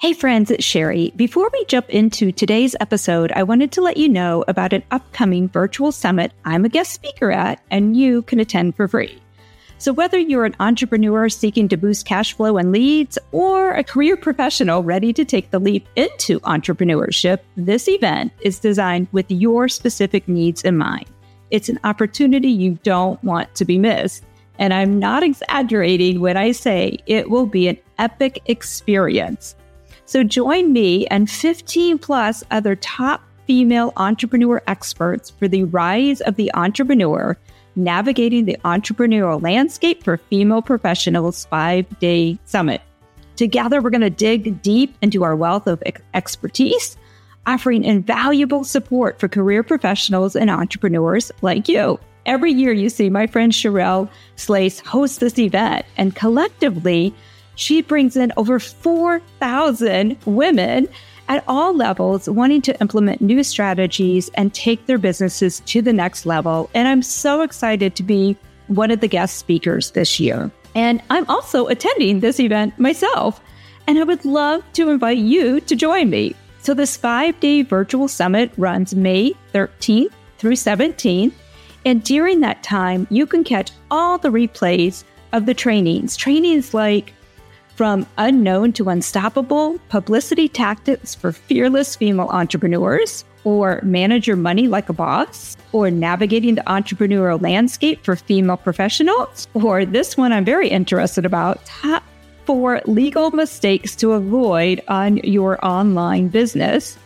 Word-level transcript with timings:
Hey 0.00 0.12
friends, 0.12 0.52
it's 0.52 0.64
Sheri. 0.64 1.14
Before 1.16 1.50
we 1.52 1.64
jump 1.64 1.90
into 1.90 2.30
today's 2.30 2.76
episode, 2.78 3.32
I 3.32 3.42
wanted 3.42 3.72
to 3.72 3.80
let 3.80 3.96
you 3.96 4.08
know 4.08 4.44
about 4.46 4.72
an 4.72 4.84
upcoming 4.92 5.48
virtual 5.48 5.90
summit 5.90 6.30
I'm 6.44 6.64
a 6.64 6.68
guest 6.68 6.92
speaker 6.92 7.32
at 7.32 7.60
and 7.72 7.96
you 7.96 8.22
can 8.22 8.38
attend 8.38 8.76
for 8.76 8.86
free. 8.86 9.20
So 9.78 9.92
whether 9.92 10.16
you're 10.16 10.44
an 10.44 10.54
entrepreneur 10.60 11.28
seeking 11.28 11.66
to 11.70 11.76
boost 11.76 12.06
cash 12.06 12.32
flow 12.32 12.58
and 12.58 12.70
leads 12.70 13.18
or 13.32 13.72
a 13.72 13.82
career 13.82 14.16
professional 14.16 14.84
ready 14.84 15.12
to 15.14 15.24
take 15.24 15.50
the 15.50 15.58
leap 15.58 15.88
into 15.96 16.38
entrepreneurship, 16.40 17.40
this 17.56 17.88
event 17.88 18.30
is 18.40 18.60
designed 18.60 19.08
with 19.10 19.28
your 19.28 19.66
specific 19.66 20.28
needs 20.28 20.62
in 20.62 20.78
mind. 20.78 21.06
It's 21.50 21.68
an 21.68 21.80
opportunity 21.82 22.50
you 22.50 22.78
don't 22.84 23.22
want 23.24 23.52
to 23.56 23.64
be 23.64 23.78
missed. 23.78 24.22
And 24.60 24.72
I'm 24.72 25.00
not 25.00 25.24
exaggerating 25.24 26.20
when 26.20 26.36
I 26.36 26.52
say 26.52 26.98
it 27.06 27.30
will 27.30 27.46
be 27.46 27.66
an 27.66 27.78
epic 27.98 28.42
experience. 28.46 29.56
So 30.08 30.24
join 30.24 30.72
me 30.72 31.06
and 31.08 31.30
15 31.30 31.98
plus 31.98 32.42
other 32.50 32.74
top 32.76 33.20
female 33.46 33.92
entrepreneur 33.98 34.62
experts 34.66 35.28
for 35.28 35.48
the 35.48 35.64
rise 35.64 36.22
of 36.22 36.36
the 36.36 36.50
entrepreneur, 36.54 37.36
navigating 37.76 38.46
the 38.46 38.56
entrepreneurial 38.64 39.42
landscape 39.42 40.02
for 40.02 40.16
female 40.16 40.62
professionals 40.62 41.44
five 41.44 41.84
day 41.98 42.38
summit. 42.46 42.80
Together, 43.36 43.82
we're 43.82 43.90
going 43.90 44.00
to 44.00 44.08
dig 44.08 44.62
deep 44.62 44.96
into 45.02 45.24
our 45.24 45.36
wealth 45.36 45.66
of 45.66 45.82
expertise, 46.14 46.96
offering 47.46 47.84
invaluable 47.84 48.64
support 48.64 49.20
for 49.20 49.28
career 49.28 49.62
professionals 49.62 50.34
and 50.34 50.48
entrepreneurs 50.48 51.30
like 51.42 51.68
you. 51.68 52.00
Every 52.24 52.52
year, 52.52 52.72
you 52.72 52.88
see 52.88 53.10
my 53.10 53.26
friend 53.26 53.52
Sherelle 53.52 54.08
Slace 54.36 54.80
host 54.80 55.20
this 55.20 55.38
event, 55.38 55.84
and 55.98 56.16
collectively, 56.16 57.14
she 57.58 57.82
brings 57.82 58.16
in 58.16 58.32
over 58.36 58.60
4,000 58.60 60.16
women 60.26 60.88
at 61.28 61.42
all 61.48 61.74
levels 61.74 62.28
wanting 62.28 62.62
to 62.62 62.80
implement 62.80 63.20
new 63.20 63.42
strategies 63.42 64.30
and 64.34 64.54
take 64.54 64.86
their 64.86 64.96
businesses 64.96 65.58
to 65.66 65.82
the 65.82 65.92
next 65.92 66.24
level. 66.24 66.70
And 66.72 66.86
I'm 66.86 67.02
so 67.02 67.42
excited 67.42 67.96
to 67.96 68.04
be 68.04 68.36
one 68.68 68.92
of 68.92 69.00
the 69.00 69.08
guest 69.08 69.38
speakers 69.38 69.90
this 69.90 70.20
year. 70.20 70.52
And 70.76 71.02
I'm 71.10 71.28
also 71.28 71.66
attending 71.66 72.20
this 72.20 72.38
event 72.38 72.78
myself. 72.78 73.40
And 73.88 73.98
I 73.98 74.04
would 74.04 74.24
love 74.24 74.62
to 74.74 74.90
invite 74.90 75.18
you 75.18 75.60
to 75.62 75.74
join 75.74 76.10
me. 76.10 76.36
So, 76.60 76.74
this 76.74 76.96
five 76.96 77.40
day 77.40 77.62
virtual 77.62 78.06
summit 78.06 78.52
runs 78.56 78.94
May 78.94 79.34
13th 79.52 80.12
through 80.38 80.52
17th. 80.52 81.32
And 81.84 82.04
during 82.04 82.38
that 82.40 82.62
time, 82.62 83.08
you 83.10 83.26
can 83.26 83.42
catch 83.42 83.72
all 83.90 84.16
the 84.16 84.28
replays 84.28 85.02
of 85.32 85.46
the 85.46 85.54
trainings. 85.54 86.16
Trainings 86.16 86.72
like 86.72 87.14
from 87.78 88.04
unknown 88.18 88.72
to 88.72 88.88
unstoppable 88.88 89.78
publicity 89.88 90.48
tactics 90.48 91.14
for 91.14 91.30
fearless 91.30 91.94
female 91.94 92.26
entrepreneurs, 92.30 93.24
or 93.44 93.78
manage 93.84 94.26
your 94.26 94.36
money 94.36 94.66
like 94.66 94.88
a 94.88 94.92
boss, 94.92 95.56
or 95.70 95.88
navigating 95.88 96.56
the 96.56 96.62
entrepreneurial 96.62 97.40
landscape 97.40 98.02
for 98.02 98.16
female 98.16 98.56
professionals, 98.56 99.46
or 99.54 99.84
this 99.84 100.16
one 100.16 100.32
I'm 100.32 100.44
very 100.44 100.68
interested 100.68 101.24
about 101.24 101.64
top 101.66 102.02
four 102.46 102.80
legal 102.86 103.30
mistakes 103.30 103.94
to 103.94 104.10
avoid 104.10 104.82
on 104.88 105.18
your 105.18 105.64
online 105.64 106.26
business. 106.26 106.98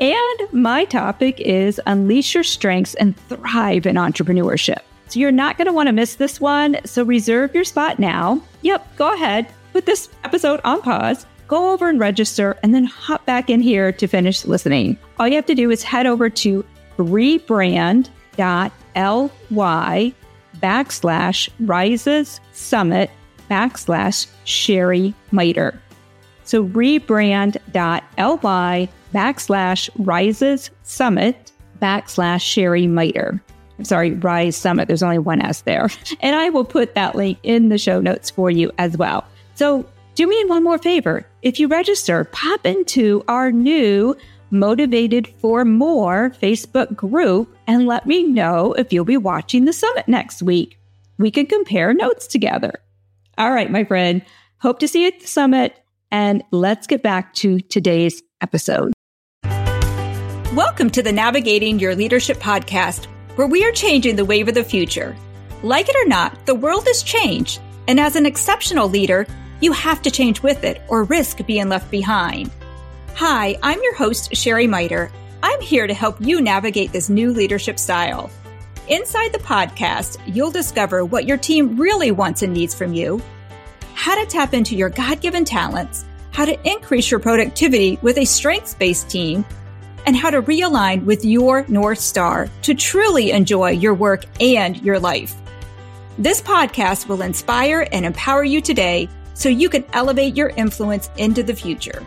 And 0.00 0.52
my 0.52 0.84
topic 0.84 1.40
is 1.40 1.80
unleash 1.86 2.34
your 2.34 2.44
strengths 2.44 2.94
and 2.96 3.16
thrive 3.28 3.86
in 3.86 3.96
entrepreneurship. 3.96 4.80
So 5.08 5.18
you're 5.18 5.32
not 5.32 5.56
going 5.56 5.66
to 5.66 5.72
want 5.72 5.86
to 5.86 5.94
miss 5.94 6.16
this 6.16 6.42
one. 6.42 6.76
So 6.84 7.04
reserve 7.04 7.54
your 7.54 7.64
spot 7.64 7.98
now. 7.98 8.42
Yep, 8.60 8.96
go 8.96 9.14
ahead 9.14 9.50
put 9.72 9.86
this 9.86 10.08
episode 10.24 10.60
on 10.64 10.82
pause, 10.82 11.26
go 11.48 11.72
over 11.72 11.88
and 11.88 11.98
register, 11.98 12.58
and 12.62 12.74
then 12.74 12.84
hop 12.84 13.24
back 13.26 13.50
in 13.50 13.60
here 13.60 13.92
to 13.92 14.06
finish 14.06 14.44
listening. 14.44 14.98
All 15.18 15.26
you 15.28 15.36
have 15.36 15.46
to 15.46 15.54
do 15.54 15.70
is 15.70 15.82
head 15.82 16.06
over 16.06 16.30
to 16.30 16.64
rebrand.ly 16.98 18.04
backslash 20.60 21.48
rises 21.60 22.40
summit 22.52 23.10
backslash 23.50 24.26
Sheri 24.44 25.14
Miter. 25.32 25.80
So 26.44 26.64
rebrand.ly 26.64 27.58
backslash 29.14 29.90
rises 29.98 30.70
summit 30.82 31.52
backslash 31.80 32.42
Sheri 32.42 32.88
Miter. 32.88 33.40
I'm 33.78 33.84
sorry, 33.84 34.10
Rise 34.10 34.56
Summit. 34.56 34.88
There's 34.88 35.02
only 35.02 35.18
one 35.18 35.40
S 35.40 35.62
there. 35.62 35.88
And 36.20 36.36
I 36.36 36.50
will 36.50 36.66
put 36.66 36.94
that 36.94 37.14
link 37.14 37.38
in 37.42 37.70
the 37.70 37.78
show 37.78 37.98
notes 37.98 38.28
for 38.28 38.50
you 38.50 38.70
as 38.76 38.98
well. 38.98 39.24
So 39.60 39.84
do 40.14 40.26
me 40.26 40.42
one 40.46 40.64
more 40.64 40.78
favor. 40.78 41.26
If 41.42 41.60
you 41.60 41.68
register, 41.68 42.24
pop 42.24 42.64
into 42.64 43.22
our 43.28 43.52
new 43.52 44.16
Motivated 44.50 45.28
for 45.36 45.66
More 45.66 46.30
Facebook 46.30 46.96
group 46.96 47.54
and 47.66 47.86
let 47.86 48.06
me 48.06 48.22
know 48.22 48.72
if 48.72 48.90
you'll 48.90 49.04
be 49.04 49.18
watching 49.18 49.66
the 49.66 49.74
summit 49.74 50.08
next 50.08 50.42
week. 50.42 50.78
We 51.18 51.30
can 51.30 51.44
compare 51.44 51.92
notes 51.92 52.26
together. 52.26 52.72
All 53.36 53.52
right, 53.52 53.70
my 53.70 53.84
friend. 53.84 54.24
Hope 54.62 54.78
to 54.78 54.88
see 54.88 55.02
you 55.02 55.08
at 55.08 55.20
the 55.20 55.26
summit. 55.26 55.78
And 56.10 56.42
let's 56.52 56.86
get 56.86 57.02
back 57.02 57.34
to 57.34 57.60
today's 57.60 58.22
episode. 58.40 58.94
Welcome 60.54 60.88
to 60.88 61.02
the 61.02 61.12
Navigating 61.12 61.78
Your 61.78 61.94
Leadership 61.94 62.38
podcast, 62.38 63.08
where 63.36 63.46
we 63.46 63.62
are 63.66 63.72
changing 63.72 64.16
the 64.16 64.24
wave 64.24 64.48
of 64.48 64.54
the 64.54 64.64
future. 64.64 65.14
Like 65.62 65.90
it 65.90 65.96
or 66.02 66.08
not, 66.08 66.46
the 66.46 66.54
world 66.54 66.86
has 66.86 67.02
changed. 67.02 67.60
And 67.88 68.00
as 68.00 68.16
an 68.16 68.24
exceptional 68.24 68.88
leader, 68.88 69.26
you 69.60 69.72
have 69.72 70.02
to 70.02 70.10
change 70.10 70.42
with 70.42 70.64
it 70.64 70.82
or 70.88 71.04
risk 71.04 71.44
being 71.46 71.68
left 71.68 71.90
behind. 71.90 72.50
Hi, 73.14 73.58
I'm 73.62 73.82
your 73.82 73.94
host, 73.94 74.32
Sheri 74.32 74.68
Miter. 74.68 75.10
I'm 75.42 75.60
here 75.60 75.86
to 75.86 75.94
help 75.94 76.16
you 76.20 76.40
navigate 76.40 76.92
this 76.92 77.08
new 77.08 77.32
leadership 77.32 77.78
style. 77.78 78.30
Inside 78.88 79.32
the 79.32 79.38
podcast, 79.38 80.18
you'll 80.26 80.50
discover 80.50 81.04
what 81.04 81.26
your 81.26 81.36
team 81.36 81.76
really 81.76 82.10
wants 82.10 82.42
and 82.42 82.52
needs 82.52 82.74
from 82.74 82.92
you, 82.92 83.22
how 83.94 84.18
to 84.18 84.26
tap 84.28 84.54
into 84.54 84.74
your 84.74 84.88
God 84.88 85.20
given 85.20 85.44
talents, 85.44 86.04
how 86.32 86.44
to 86.44 86.58
increase 86.68 87.10
your 87.10 87.20
productivity 87.20 87.98
with 88.02 88.18
a 88.18 88.24
strengths 88.24 88.74
based 88.74 89.10
team, 89.10 89.44
and 90.06 90.16
how 90.16 90.30
to 90.30 90.42
realign 90.42 91.04
with 91.04 91.24
your 91.24 91.64
North 91.68 92.00
Star 92.00 92.48
to 92.62 92.74
truly 92.74 93.32
enjoy 93.32 93.70
your 93.70 93.94
work 93.94 94.24
and 94.40 94.80
your 94.82 94.98
life. 94.98 95.34
This 96.18 96.40
podcast 96.40 97.06
will 97.06 97.22
inspire 97.22 97.86
and 97.92 98.04
empower 98.04 98.44
you 98.44 98.60
today 98.60 99.08
so 99.34 99.48
you 99.48 99.68
can 99.68 99.84
elevate 99.92 100.36
your 100.36 100.50
influence 100.50 101.10
into 101.16 101.42
the 101.42 101.54
future. 101.54 102.04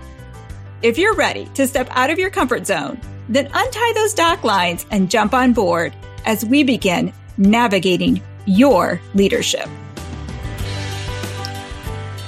If 0.81 0.97
you're 0.97 1.15
ready 1.15 1.45
to 1.53 1.67
step 1.67 1.87
out 1.91 2.09
of 2.09 2.19
your 2.19 2.29
comfort 2.29 2.67
zone, 2.67 2.99
then 3.29 3.49
untie 3.53 3.93
those 3.95 4.13
dock 4.13 4.43
lines 4.43 4.85
and 4.91 5.09
jump 5.09 5.33
on 5.33 5.53
board 5.53 5.95
as 6.25 6.45
we 6.45 6.63
begin 6.63 7.13
navigating 7.37 8.21
your 8.45 9.01
leadership. 9.13 9.69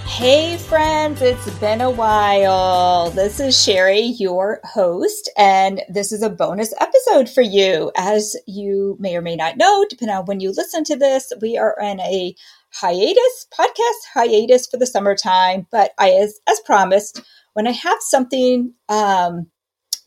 Hey, 0.06 0.56
friends, 0.56 1.22
it's 1.22 1.50
been 1.60 1.82
a 1.82 1.92
while. 1.92 3.10
This 3.10 3.42
is 3.42 3.54
Sheri, 3.54 4.18
your 4.18 4.62
host, 4.64 5.30
and 5.36 5.82
this 5.90 6.14
is 6.14 6.22
a 6.24 6.30
bonus 6.30 6.74
episode 6.80 7.30
for 7.30 7.42
you. 7.42 7.92
As 7.98 8.38
you 8.48 8.96
may 8.98 9.18
or 9.18 9.22
may 9.22 9.36
not 9.36 9.58
know, 9.58 9.86
depending 9.90 10.16
on 10.16 10.26
when 10.26 10.40
you 10.40 10.54
listen 10.54 10.86
to 10.86 10.96
this, 10.96 11.34
we 11.42 11.58
are 11.58 11.76
in 11.82 12.00
a 12.00 12.34
hiatus, 12.80 13.48
podcast 13.58 14.14
hiatus 14.14 14.68
for 14.68 14.78
the 14.78 14.86
summertime. 14.86 15.68
But 15.72 15.92
I, 15.98 16.12
as, 16.12 16.40
as 16.48 16.60
promised, 16.62 17.22
when 17.54 17.68
I 17.68 17.72
have 17.72 17.98
something 18.02 18.74
um, 18.90 19.48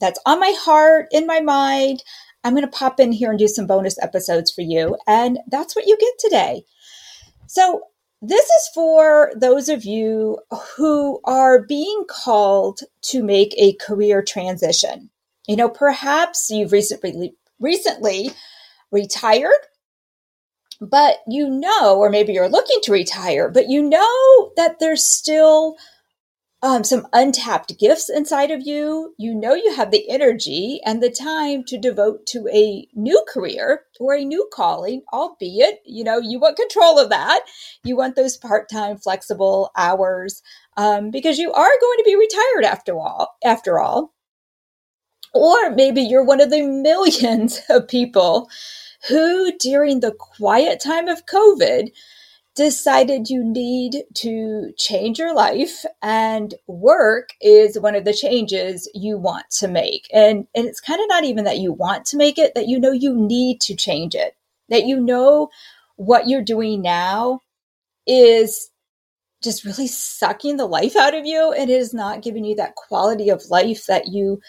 that's 0.01 0.21
on 0.27 0.41
my 0.41 0.55
heart, 0.59 1.07
in 1.11 1.27
my 1.27 1.41
mind, 1.41 2.03
I'm 2.45 2.55
going 2.55 2.65
to 2.65 2.79
pop 2.79 3.01
in 3.01 3.13
here 3.13 3.31
and 3.31 3.39
do 3.39 3.49
some 3.49 3.67
bonus 3.67 3.99
episodes 4.01 4.53
for 4.53 4.63
you. 4.63 4.97
And 5.07 5.39
that's 5.51 5.75
what 5.75 5.87
you 5.87 5.97
get 5.99 6.15
today. 6.19 6.65
So, 7.47 7.83
this 8.21 8.45
is 8.45 8.71
for 8.75 9.31
those 9.37 9.69
of 9.69 9.85
you 9.85 10.41
who 10.77 11.21
are 11.25 11.65
being 11.65 12.05
called 12.09 12.81
to 13.03 13.23
make 13.23 13.55
a 13.57 13.75
career 13.75 14.23
transition. 14.23 15.11
You 15.47 15.55
know, 15.55 15.69
perhaps 15.69 16.51
you've 16.51 16.73
recently 16.73 17.37
recently 17.61 18.31
retired 18.91 19.53
but 20.81 21.19
you 21.29 21.49
know, 21.49 21.97
or 21.97 22.11
maybe 22.11 22.33
you're 22.33 22.49
looking 22.49 22.81
to 22.83 22.93
retire, 22.93 23.51
but 23.51 23.69
you 23.69 23.83
know 23.83 24.53
that 24.57 24.79
there's 24.81 25.05
still 25.05 25.77
um, 26.63 26.83
some 26.83 27.07
untapped 27.13 27.79
gifts 27.79 28.11
inside 28.11 28.51
of 28.51 28.67
you. 28.67 29.15
You 29.19 29.35
know 29.35 29.55
you 29.55 29.75
have 29.75 29.91
the 29.91 30.09
energy 30.11 30.81
and 30.85 31.03
the 31.03 31.11
time 31.11 31.65
to 31.65 31.79
devote 31.79 32.27
to 32.29 32.49
a 32.53 32.87
new 32.95 33.25
career 33.33 33.83
or 34.01 34.15
a 34.15 34.25
new 34.25 34.49
calling, 34.53 35.03
albeit, 35.13 35.81
you 35.85 36.03
know, 36.03 36.19
you 36.19 36.41
want 36.41 36.57
control 36.57 36.99
of 36.99 37.11
that. 37.11 37.43
You 37.85 37.97
want 37.97 38.17
those 38.17 38.37
part 38.37 38.69
time, 38.69 38.99
flexible 38.99 39.71
hours 39.77 40.43
um, 40.77 41.11
because 41.11 41.39
you 41.39 41.53
are 41.53 41.81
going 41.81 41.99
to 41.99 42.05
be 42.05 42.17
retired 42.17 42.65
after 42.65 42.99
all. 42.99 43.37
After 43.45 43.79
all. 43.79 44.13
Or 45.35 45.71
maybe 45.71 46.03
you're 46.03 46.25
one 46.25 46.41
of 46.41 46.51
the 46.51 46.63
millions 46.63 47.61
of 47.69 47.87
people 47.87 48.49
who, 49.07 49.53
during 49.59 50.01
the 50.01 50.13
quiet 50.13 50.81
time 50.81 51.09
of 51.09 51.27
COVID, 51.27 51.91
decided 52.59 53.31
you 53.31 53.45
need 53.45 54.03
to 54.15 54.73
change 54.77 55.17
your 55.17 55.33
life 55.33 55.85
and 56.03 56.55
work 56.67 57.29
is 57.41 57.79
one 57.79 57.95
of 57.95 58.05
the 58.05 58.13
changes 58.13 58.91
you 58.95 59.17
want 59.17 59.49
to 59.49 59.69
make. 59.69 60.09
And 60.13 60.47
and 60.57 60.67
it's 60.67 60.81
kind 60.81 61.01
of 61.01 61.07
not 61.09 61.23
even 61.23 61.45
that 61.45 61.59
you 61.59 61.73
want 61.73 62.05
to 62.07 62.17
make 62.17 62.37
it 62.37 62.55
that 62.57 62.67
you 62.67 62.81
know 62.81 62.91
you 62.91 63.15
need 63.15 63.61
to 63.63 63.77
change 63.77 64.17
it. 64.17 64.37
That 64.71 64.87
you 64.87 64.99
know 65.01 65.51
what 65.95 66.29
you're 66.29 66.43
doing 66.43 66.83
now 66.83 67.43
is 68.09 68.71
just 69.43 69.65
really 69.65 69.87
sucking 69.87 70.57
the 70.57 70.67
life 70.67 70.97
out 70.97 71.15
of 71.15 71.25
you 71.25 71.53
and 71.53 71.71
it 71.71 71.79
is 71.79 71.95
not 71.95 72.23
giving 72.23 72.45
you 72.45 72.57
that 72.57 72.75
quality 72.75 73.29
of 73.29 73.51
life 73.51 73.87
that 73.87 74.09
you 74.09 74.41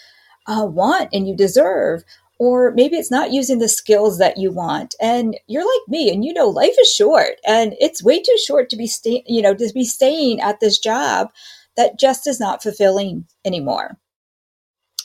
uh, 0.48 0.66
want 0.66 1.10
and 1.14 1.28
you 1.28 1.36
deserve 1.36 2.04
or 2.40 2.72
maybe 2.72 2.96
it's 2.98 3.12
not 3.12 3.32
using 3.34 3.60
the 3.60 3.70
skills 3.70 4.18
that 4.18 4.38
you 4.38 4.52
want. 4.52 4.96
And 5.02 5.38
you're 5.48 5.66
like 5.66 5.88
me 5.90 6.12
and 6.12 6.26
you 6.26 6.34
know 6.34 6.48
life 6.48 6.76
is 6.80 6.92
short 6.92 7.40
and 7.46 7.76
it's 7.80 8.04
way 8.04 8.22
too 8.22 8.38
short 8.46 8.70
to 8.70 8.78
be 8.78 8.88
stay, 8.88 9.24
you 9.28 9.42
know 9.42 9.54
to 9.54 9.72
be 9.74 9.86
staying 9.86 10.42
at 10.42 10.60
this 10.60 10.80
job 10.80 11.30
that 11.78 12.00
just 12.00 12.28
is 12.28 12.40
not 12.40 12.64
fulfilling 12.64 13.26
anymore. 13.46 13.98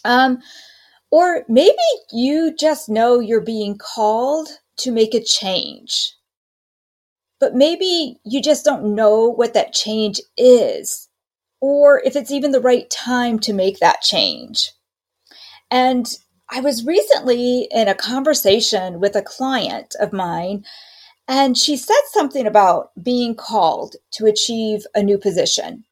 Um 0.05 0.39
or 1.11 1.45
maybe 1.49 1.77
you 2.13 2.55
just 2.57 2.89
know 2.89 3.21
you're 3.21 3.41
being 3.41 3.79
called 3.79 4.49
to 4.79 4.91
make 4.91 5.15
a 5.15 5.23
change 5.23 6.15
but 7.41 7.55
maybe 7.55 8.19
you 8.25 8.41
just 8.41 8.65
don't 8.65 8.95
know 8.95 9.29
what 9.29 9.55
that 9.55 9.73
change 9.73 10.21
is 10.37 11.09
or 11.61 12.03
if 12.05 12.15
it's 12.15 12.31
even 12.31 12.53
the 12.53 12.61
right 12.61 12.91
time 12.91 13.39
to 13.39 13.55
make 13.55 13.79
that 13.79 14.03
change. 14.03 14.73
And 15.71 16.07
I 16.51 16.61
was 16.61 16.85
recently 16.85 17.69
in 17.71 17.89
a 17.89 17.95
conversation 17.95 19.01
with 19.01 19.17
a 19.17 19.23
client 19.23 19.95
of 19.99 20.13
mine, 20.13 20.65
and 21.27 21.57
she 21.57 21.77
said 21.77 21.97
something 22.13 22.47
about 22.47 22.91
being 23.03 23.35
called 23.35 23.97
to 24.13 24.27
achieve 24.27 24.87
a 24.95 25.03
new 25.03 25.17
position. 25.17 25.85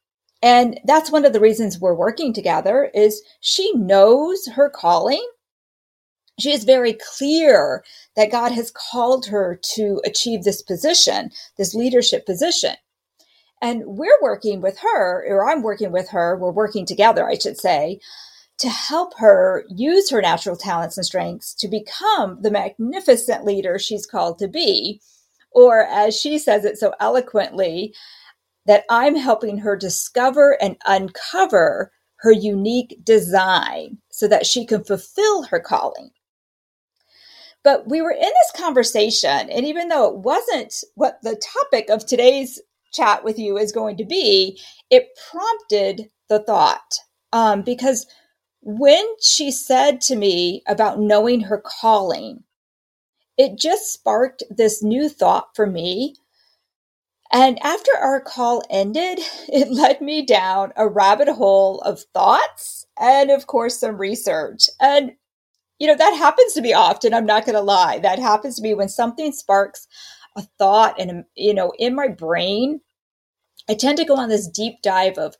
And 0.43 0.79
that's 0.85 1.11
one 1.11 1.25
of 1.25 1.33
the 1.33 1.39
reasons 1.39 1.79
we're 1.79 1.95
working 1.95 2.33
together 2.33 2.91
is 2.93 3.21
she 3.39 3.73
knows 3.73 4.45
her 4.47 4.69
calling. 4.69 5.25
She 6.39 6.51
is 6.51 6.65
very 6.65 6.93
clear 7.17 7.83
that 8.15 8.31
God 8.31 8.51
has 8.51 8.71
called 8.71 9.25
her 9.27 9.59
to 9.75 10.01
achieve 10.05 10.43
this 10.43 10.61
position, 10.61 11.31
this 11.57 11.73
leadership 11.73 12.25
position. 12.25 12.75
And 13.61 13.83
we're 13.85 14.21
working 14.21 14.61
with 14.61 14.77
her, 14.79 15.25
or 15.25 15.49
I'm 15.49 15.63
working 15.63 15.91
with 15.91 16.09
her, 16.09 16.37
we're 16.37 16.51
working 16.51 16.85
together, 16.85 17.27
I 17.27 17.37
should 17.37 17.57
say, 17.57 17.99
to 18.63 18.69
help 18.69 19.13
her 19.17 19.65
use 19.69 20.09
her 20.09 20.21
natural 20.21 20.55
talents 20.55 20.95
and 20.95 21.05
strengths 21.05 21.53
to 21.55 21.67
become 21.67 22.41
the 22.41 22.49
magnificent 22.49 23.43
leader 23.43 23.77
she's 23.77 24.05
called 24.05 24.39
to 24.39 24.47
be. 24.47 25.01
Or, 25.51 25.85
as 25.85 26.17
she 26.17 26.39
says 26.39 26.63
it 26.63 26.77
so 26.77 26.93
eloquently, 27.01 27.93
that 28.65 28.85
I'm 28.89 29.17
helping 29.17 29.57
her 29.57 29.75
discover 29.75 30.57
and 30.61 30.77
uncover 30.85 31.91
her 32.21 32.31
unique 32.31 32.99
design 33.03 33.97
so 34.09 34.29
that 34.29 34.45
she 34.45 34.65
can 34.65 34.85
fulfill 34.85 35.43
her 35.43 35.59
calling. 35.59 36.11
But 37.65 37.89
we 37.89 38.01
were 38.01 38.11
in 38.11 38.21
this 38.21 38.51
conversation, 38.55 39.49
and 39.49 39.65
even 39.65 39.89
though 39.89 40.07
it 40.07 40.19
wasn't 40.19 40.73
what 40.95 41.19
the 41.21 41.35
topic 41.35 41.89
of 41.89 42.05
today's 42.05 42.61
chat 42.93 43.25
with 43.25 43.37
you 43.37 43.57
is 43.57 43.73
going 43.73 43.97
to 43.97 44.05
be, 44.05 44.57
it 44.89 45.09
prompted 45.29 46.09
the 46.29 46.39
thought. 46.39 46.99
Um, 47.33 47.61
because 47.61 48.05
when 48.63 49.05
she 49.21 49.51
said 49.51 50.01
to 50.01 50.15
me 50.15 50.63
about 50.67 50.99
knowing 50.99 51.41
her 51.41 51.61
calling, 51.63 52.43
it 53.37 53.57
just 53.57 53.91
sparked 53.91 54.43
this 54.49 54.83
new 54.83 55.09
thought 55.09 55.55
for 55.55 55.67
me. 55.67 56.15
And 57.31 57.59
after 57.63 57.91
our 57.99 58.21
call 58.21 58.63
ended, 58.69 59.19
it 59.49 59.71
led 59.71 60.01
me 60.01 60.25
down 60.25 60.73
a 60.75 60.87
rabbit 60.87 61.29
hole 61.29 61.79
of 61.81 62.01
thoughts 62.13 62.85
and, 62.99 63.31
of 63.31 63.47
course, 63.47 63.79
some 63.79 63.97
research. 63.97 64.69
And, 64.79 65.13
you 65.79 65.87
know, 65.87 65.97
that 65.97 66.15
happens 66.17 66.53
to 66.53 66.61
me 66.61 66.73
often. 66.73 67.13
I'm 67.13 67.25
not 67.25 67.45
going 67.45 67.55
to 67.55 67.61
lie. 67.61 67.99
That 67.99 68.19
happens 68.19 68.57
to 68.57 68.63
me 68.63 68.73
when 68.73 68.89
something 68.89 69.31
sparks 69.33 69.87
a 70.37 70.43
thought 70.57 70.99
and, 70.99 71.25
you 71.35 71.53
know, 71.53 71.73
in 71.79 71.95
my 71.95 72.07
brain. 72.07 72.81
I 73.69 73.75
tend 73.75 73.97
to 73.97 74.05
go 74.05 74.15
on 74.17 74.29
this 74.29 74.47
deep 74.47 74.81
dive 74.83 75.17
of 75.17 75.35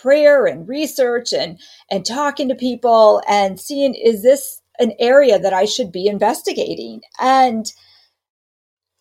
prayer 0.00 0.46
and 0.46 0.68
research 0.68 1.32
and 1.32 1.60
and 1.90 2.04
talking 2.04 2.48
to 2.48 2.54
people 2.54 3.22
and 3.28 3.60
seeing 3.60 3.94
is 3.94 4.22
this 4.22 4.60
an 4.78 4.92
area 4.98 5.38
that 5.38 5.52
I 5.52 5.64
should 5.64 5.92
be 5.92 6.06
investigating? 6.06 7.02
And 7.20 7.72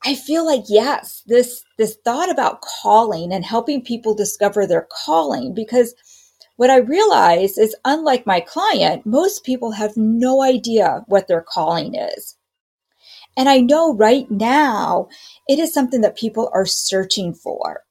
I 0.03 0.15
feel 0.15 0.45
like 0.45 0.63
yes 0.67 1.23
this 1.27 1.63
this 1.77 1.97
thought 2.03 2.29
about 2.29 2.61
calling 2.61 3.31
and 3.31 3.45
helping 3.45 3.83
people 3.83 4.15
discover 4.15 4.65
their 4.65 4.88
calling 5.05 5.53
because 5.53 5.93
what 6.57 6.69
I 6.69 6.77
realize 6.77 7.57
is 7.57 7.75
unlike 7.85 8.25
my 8.25 8.39
client 8.39 9.05
most 9.05 9.43
people 9.43 9.71
have 9.71 9.95
no 9.95 10.41
idea 10.41 11.03
what 11.07 11.27
their 11.27 11.41
calling 11.41 11.95
is. 11.95 12.38
And 13.38 13.47
I 13.47 13.59
know 13.59 13.95
right 13.95 14.29
now 14.29 15.07
it 15.47 15.59
is 15.59 15.73
something 15.73 16.01
that 16.01 16.17
people 16.17 16.49
are 16.53 16.65
searching 16.65 17.33
for 17.33 17.83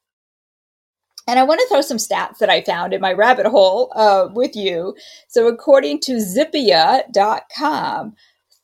and 1.30 1.38
I 1.38 1.44
want 1.44 1.60
to 1.60 1.68
throw 1.68 1.80
some 1.80 1.96
stats 1.96 2.38
that 2.38 2.50
I 2.50 2.60
found 2.60 2.92
in 2.92 3.00
my 3.00 3.12
rabbit 3.12 3.46
hole 3.46 3.92
uh, 3.94 4.26
with 4.34 4.56
you. 4.56 4.96
So, 5.28 5.46
according 5.46 6.00
to 6.00 6.16
Zippia.com, 6.16 8.14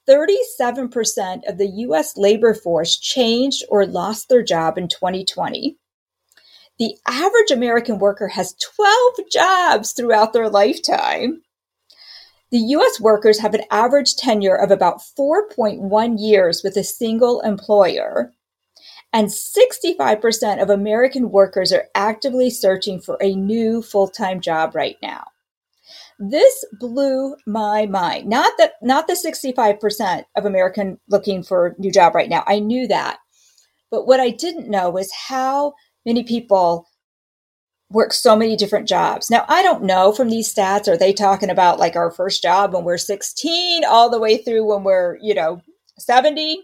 37% 0.08 1.48
of 1.48 1.58
the 1.58 1.68
US 1.68 2.16
labor 2.16 2.54
force 2.54 2.96
changed 2.96 3.62
or 3.68 3.86
lost 3.86 4.28
their 4.28 4.42
job 4.42 4.78
in 4.78 4.88
2020. 4.88 5.78
The 6.80 6.96
average 7.06 7.52
American 7.52 8.00
worker 8.00 8.26
has 8.26 8.54
12 8.54 9.14
jobs 9.30 9.92
throughout 9.92 10.32
their 10.32 10.50
lifetime. 10.50 11.42
The 12.50 12.58
US 12.58 13.00
workers 13.00 13.38
have 13.38 13.54
an 13.54 13.62
average 13.70 14.16
tenure 14.16 14.56
of 14.56 14.72
about 14.72 15.02
4.1 15.16 16.16
years 16.18 16.62
with 16.64 16.76
a 16.76 16.82
single 16.82 17.40
employer 17.42 18.32
and 19.16 19.28
65% 19.28 20.62
of 20.62 20.68
American 20.68 21.30
workers 21.30 21.72
are 21.72 21.88
actively 21.94 22.50
searching 22.50 23.00
for 23.00 23.16
a 23.22 23.34
new 23.34 23.80
full 23.80 24.08
time 24.08 24.42
job 24.42 24.74
right 24.74 24.98
now. 25.02 25.24
This 26.18 26.62
blew 26.78 27.34
my 27.46 27.86
mind. 27.86 28.28
Not 28.28 28.52
that, 28.58 28.74
not 28.82 29.06
the 29.06 29.14
65% 29.14 30.24
of 30.36 30.44
American 30.44 31.00
looking 31.08 31.42
for 31.42 31.68
a 31.68 31.80
new 31.80 31.90
job 31.90 32.14
right 32.14 32.28
now. 32.28 32.44
I 32.46 32.58
knew 32.58 32.86
that. 32.88 33.16
But 33.90 34.06
what 34.06 34.20
I 34.20 34.28
didn't 34.28 34.68
know 34.68 34.90
was 34.90 35.10
how 35.28 35.72
many 36.04 36.22
people 36.22 36.86
work 37.88 38.12
so 38.12 38.36
many 38.36 38.54
different 38.54 38.86
jobs. 38.86 39.30
Now, 39.30 39.46
I 39.48 39.62
don't 39.62 39.84
know 39.84 40.12
from 40.12 40.28
these 40.28 40.52
stats, 40.52 40.88
are 40.88 40.96
they 40.98 41.14
talking 41.14 41.48
about 41.48 41.78
like 41.78 41.96
our 41.96 42.10
first 42.10 42.42
job 42.42 42.74
when 42.74 42.84
we're 42.84 42.98
16 42.98 43.82
all 43.86 44.10
the 44.10 44.18
way 44.18 44.36
through 44.36 44.66
when 44.66 44.84
we're, 44.84 45.16
you 45.22 45.34
know, 45.34 45.62
70? 45.98 46.62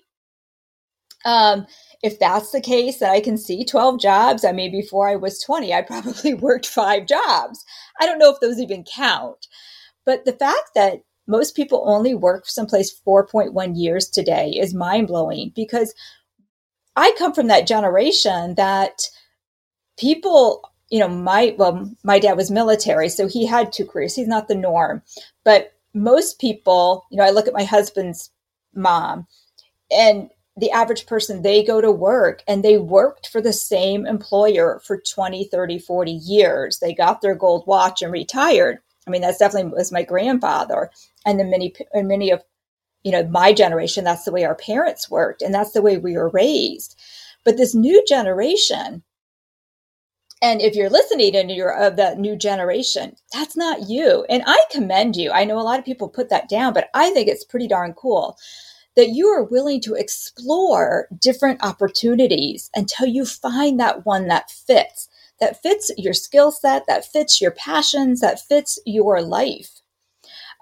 Um, 1.24 1.66
if 2.02 2.18
that's 2.18 2.50
the 2.50 2.60
case, 2.60 2.98
that 2.98 3.12
I 3.12 3.20
can 3.20 3.38
see 3.38 3.64
12 3.64 4.00
jobs. 4.00 4.44
I 4.44 4.52
mean, 4.52 4.72
before 4.72 5.08
I 5.08 5.16
was 5.16 5.40
20, 5.40 5.72
I 5.72 5.82
probably 5.82 6.34
worked 6.48 6.66
five 6.66 7.06
jobs. 7.06 7.64
I 8.00 8.06
don't 8.06 8.18
know 8.18 8.32
if 8.32 8.40
those 8.40 8.60
even 8.60 8.84
count. 8.84 9.46
But 10.04 10.24
the 10.24 10.32
fact 10.32 10.70
that 10.74 11.02
most 11.26 11.54
people 11.54 11.84
only 11.86 12.14
work 12.14 12.46
someplace 12.46 13.00
4.1 13.06 13.72
years 13.76 14.08
today 14.08 14.50
is 14.50 14.74
mind 14.74 15.06
blowing 15.06 15.52
because 15.54 15.94
I 16.96 17.14
come 17.16 17.32
from 17.32 17.46
that 17.46 17.68
generation 17.68 18.56
that 18.56 19.02
people, 19.96 20.62
you 20.90 20.98
know, 20.98 21.08
my, 21.08 21.54
well, 21.56 21.90
my 22.02 22.18
dad 22.18 22.36
was 22.36 22.50
military, 22.50 23.08
so 23.08 23.28
he 23.28 23.46
had 23.46 23.72
two 23.72 23.86
careers. 23.86 24.16
He's 24.16 24.26
not 24.26 24.48
the 24.48 24.56
norm. 24.56 25.02
But 25.44 25.72
most 25.94 26.40
people, 26.40 27.06
you 27.10 27.18
know, 27.18 27.24
I 27.24 27.30
look 27.30 27.46
at 27.46 27.54
my 27.54 27.64
husband's 27.64 28.30
mom 28.74 29.26
and 29.90 30.30
the 30.56 30.70
average 30.70 31.06
person, 31.06 31.42
they 31.42 31.64
go 31.64 31.80
to 31.80 31.90
work 31.90 32.42
and 32.46 32.62
they 32.62 32.76
worked 32.76 33.28
for 33.28 33.40
the 33.40 33.52
same 33.52 34.06
employer 34.06 34.80
for 34.84 34.98
20, 34.98 35.44
30, 35.44 35.78
40 35.78 36.12
years. 36.12 36.78
They 36.78 36.94
got 36.94 37.22
their 37.22 37.34
gold 37.34 37.64
watch 37.66 38.02
and 38.02 38.12
retired. 38.12 38.78
I 39.06 39.10
mean, 39.10 39.22
that's 39.22 39.38
definitely 39.38 39.72
was 39.72 39.90
my 39.90 40.02
grandfather. 40.02 40.90
And 41.24 41.40
the 41.40 41.44
many, 41.44 41.74
and 41.92 42.06
many 42.06 42.30
of, 42.30 42.42
you 43.02 43.12
know, 43.12 43.26
my 43.28 43.52
generation, 43.52 44.04
that's 44.04 44.24
the 44.24 44.32
way 44.32 44.44
our 44.44 44.54
parents 44.54 45.10
worked 45.10 45.42
and 45.42 45.54
that's 45.54 45.72
the 45.72 45.82
way 45.82 45.96
we 45.96 46.16
were 46.16 46.28
raised. 46.28 47.00
But 47.44 47.56
this 47.56 47.74
new 47.74 48.04
generation, 48.06 49.02
and 50.42 50.60
if 50.60 50.74
you're 50.76 50.90
listening 50.90 51.34
and 51.34 51.50
you're 51.50 51.74
of 51.74 51.96
that 51.96 52.18
new 52.18 52.36
generation, 52.36 53.16
that's 53.32 53.56
not 53.56 53.88
you. 53.88 54.26
And 54.28 54.42
I 54.46 54.62
commend 54.70 55.16
you. 55.16 55.30
I 55.30 55.44
know 55.44 55.58
a 55.58 55.62
lot 55.62 55.78
of 55.78 55.84
people 55.84 56.08
put 56.08 56.28
that 56.28 56.48
down, 56.48 56.74
but 56.74 56.88
I 56.94 57.10
think 57.10 57.28
it's 57.28 57.44
pretty 57.44 57.68
darn 57.68 57.94
cool 57.94 58.36
that 58.96 59.10
you 59.10 59.28
are 59.28 59.44
willing 59.44 59.80
to 59.80 59.94
explore 59.94 61.08
different 61.18 61.62
opportunities 61.64 62.70
until 62.74 63.06
you 63.06 63.24
find 63.24 63.80
that 63.80 64.04
one 64.04 64.28
that 64.28 64.50
fits, 64.50 65.08
that 65.40 65.62
fits 65.62 65.90
your 65.96 66.12
skill 66.12 66.50
set, 66.50 66.86
that 66.86 67.04
fits 67.04 67.40
your 67.40 67.50
passions, 67.50 68.20
that 68.20 68.40
fits 68.40 68.78
your 68.84 69.22
life. 69.22 69.80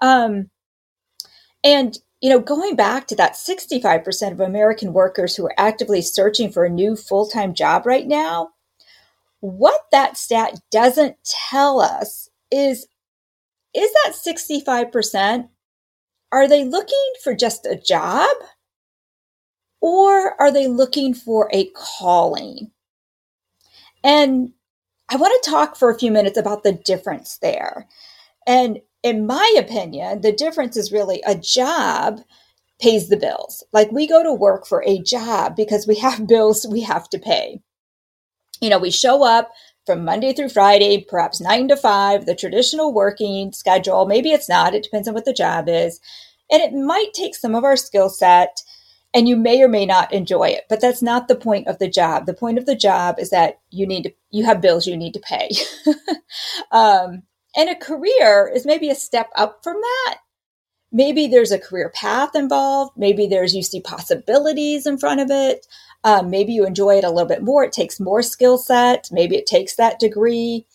Um, 0.00 0.50
and 1.64 1.98
you 2.20 2.28
know, 2.28 2.38
going 2.38 2.76
back 2.76 3.06
to 3.08 3.16
that 3.16 3.32
65% 3.32 4.32
of 4.32 4.40
American 4.40 4.92
workers 4.92 5.34
who 5.34 5.46
are 5.46 5.54
actively 5.56 6.02
searching 6.02 6.52
for 6.52 6.64
a 6.64 6.70
new 6.70 6.94
full 6.94 7.26
time 7.26 7.54
job 7.54 7.86
right 7.86 8.06
now, 8.06 8.50
what 9.40 9.80
that 9.90 10.18
stat 10.18 10.60
doesn't 10.70 11.16
tell 11.24 11.80
us 11.80 12.28
is 12.50 12.86
is 13.72 13.90
that 14.04 14.12
65%? 14.14 15.48
Are 16.32 16.48
they 16.48 16.64
looking 16.64 17.12
for 17.22 17.34
just 17.34 17.66
a 17.66 17.76
job? 17.76 18.30
Or 19.80 20.40
are 20.40 20.52
they 20.52 20.66
looking 20.66 21.14
for 21.14 21.48
a 21.52 21.70
calling? 21.74 22.70
And 24.04 24.52
I 25.08 25.16
want 25.16 25.42
to 25.42 25.50
talk 25.50 25.76
for 25.76 25.90
a 25.90 25.98
few 25.98 26.10
minutes 26.10 26.38
about 26.38 26.62
the 26.62 26.72
difference 26.72 27.38
there. 27.38 27.88
And 28.46 28.80
in 29.02 29.26
my 29.26 29.54
opinion, 29.58 30.20
the 30.20 30.32
difference 30.32 30.76
is 30.76 30.92
really 30.92 31.22
a 31.26 31.34
job 31.34 32.20
pays 32.80 33.08
the 33.08 33.16
bills. 33.16 33.62
Like 33.72 33.92
we 33.92 34.06
go 34.06 34.22
to 34.22 34.32
work 34.32 34.66
for 34.66 34.82
a 34.84 35.00
job 35.00 35.56
because 35.56 35.86
we 35.86 35.96
have 35.96 36.26
bills 36.28 36.66
we 36.68 36.82
have 36.82 37.08
to 37.10 37.18
pay. 37.18 37.60
You 38.60 38.70
know, 38.70 38.78
we 38.78 38.90
show 38.90 39.24
up 39.24 39.50
from 39.86 40.04
Monday 40.04 40.32
through 40.32 40.50
Friday, 40.50 41.04
perhaps 41.08 41.40
nine 41.40 41.68
to 41.68 41.76
five, 41.76 42.26
the 42.26 42.34
traditional 42.34 42.92
working 42.92 43.52
schedule. 43.52 44.06
Maybe 44.06 44.30
it's 44.30 44.48
not, 44.48 44.74
it 44.74 44.82
depends 44.82 45.08
on 45.08 45.14
what 45.14 45.24
the 45.24 45.32
job 45.32 45.68
is. 45.68 46.00
And 46.50 46.62
it 46.62 46.72
might 46.72 47.12
take 47.14 47.34
some 47.34 47.54
of 47.54 47.64
our 47.64 47.76
skill 47.76 48.08
set 48.08 48.62
and 49.14 49.28
you 49.28 49.36
may 49.36 49.62
or 49.62 49.68
may 49.68 49.86
not 49.86 50.12
enjoy 50.12 50.48
it. 50.48 50.64
But 50.68 50.80
that's 50.80 51.02
not 51.02 51.28
the 51.28 51.34
point 51.34 51.66
of 51.66 51.78
the 51.78 51.88
job. 51.88 52.26
The 52.26 52.34
point 52.34 52.58
of 52.58 52.66
the 52.66 52.76
job 52.76 53.18
is 53.18 53.30
that 53.30 53.60
you 53.70 53.86
need 53.86 54.04
to 54.04 54.12
you 54.30 54.44
have 54.44 54.60
bills 54.60 54.86
you 54.86 54.96
need 54.96 55.14
to 55.14 55.20
pay. 55.20 55.50
Um, 56.72 57.22
and 57.56 57.68
a 57.68 57.74
career 57.74 58.50
is 58.54 58.66
maybe 58.66 58.90
a 58.90 58.94
step 58.94 59.30
up 59.36 59.60
from 59.62 59.76
that. 59.80 60.18
Maybe 60.92 61.26
there's 61.26 61.52
a 61.52 61.58
career 61.58 61.90
path 61.94 62.34
involved. 62.34 62.92
Maybe 62.96 63.26
there's 63.26 63.54
you 63.54 63.62
see 63.62 63.80
possibilities 63.80 64.86
in 64.86 64.98
front 64.98 65.20
of 65.20 65.30
it 65.30 65.66
um, 66.04 66.30
maybe 66.30 66.52
you 66.52 66.66
enjoy 66.66 66.96
it 66.96 67.04
a 67.04 67.10
little 67.10 67.28
bit 67.28 67.42
more 67.42 67.64
it 67.64 67.72
takes 67.72 68.00
more 68.00 68.22
skill 68.22 68.58
set 68.58 69.08
maybe 69.12 69.36
it 69.36 69.46
takes 69.46 69.76
that 69.76 70.00
degree 70.00 70.66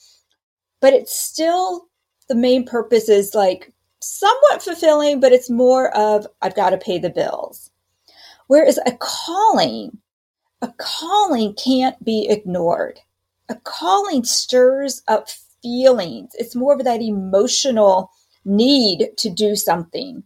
but 0.81 0.93
it's 0.93 1.17
still 1.17 1.87
the 2.29 2.35
main 2.35 2.65
purpose 2.65 3.09
is 3.09 3.35
like 3.35 3.73
somewhat 4.01 4.63
fulfilling 4.63 5.19
but 5.19 5.33
it's 5.33 5.49
more 5.49 5.95
of 5.97 6.27
i've 6.41 6.55
got 6.55 6.71
to 6.71 6.77
pay 6.77 6.97
the 6.99 7.09
bills 7.09 7.61
Whereas 8.47 8.79
a 8.85 8.93
calling, 8.99 9.99
a 10.61 10.73
calling 10.77 11.55
can't 11.55 12.03
be 12.03 12.27
ignored. 12.29 12.99
A 13.49 13.55
calling 13.55 14.23
stirs 14.23 15.03
up 15.07 15.29
feelings. 15.63 16.31
It's 16.35 16.55
more 16.55 16.73
of 16.73 16.83
that 16.85 17.01
emotional 17.01 18.11
need 18.45 19.09
to 19.17 19.29
do 19.29 19.55
something. 19.55 20.23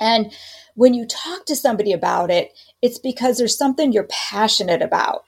And 0.00 0.32
when 0.74 0.94
you 0.94 1.06
talk 1.06 1.46
to 1.46 1.56
somebody 1.56 1.92
about 1.92 2.30
it, 2.30 2.52
it's 2.82 2.98
because 2.98 3.38
there's 3.38 3.56
something 3.58 3.92
you're 3.92 4.08
passionate 4.10 4.82
about. 4.82 5.24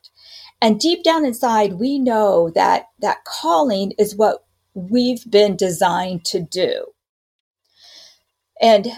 And 0.60 0.80
deep 0.80 1.04
down 1.04 1.24
inside, 1.24 1.74
we 1.74 1.98
know 1.98 2.50
that 2.54 2.86
that 3.00 3.24
calling 3.24 3.92
is 3.98 4.16
what 4.16 4.44
we've 4.74 5.28
been 5.30 5.56
designed 5.56 6.24
to 6.26 6.40
do. 6.40 6.86
And 8.60 8.88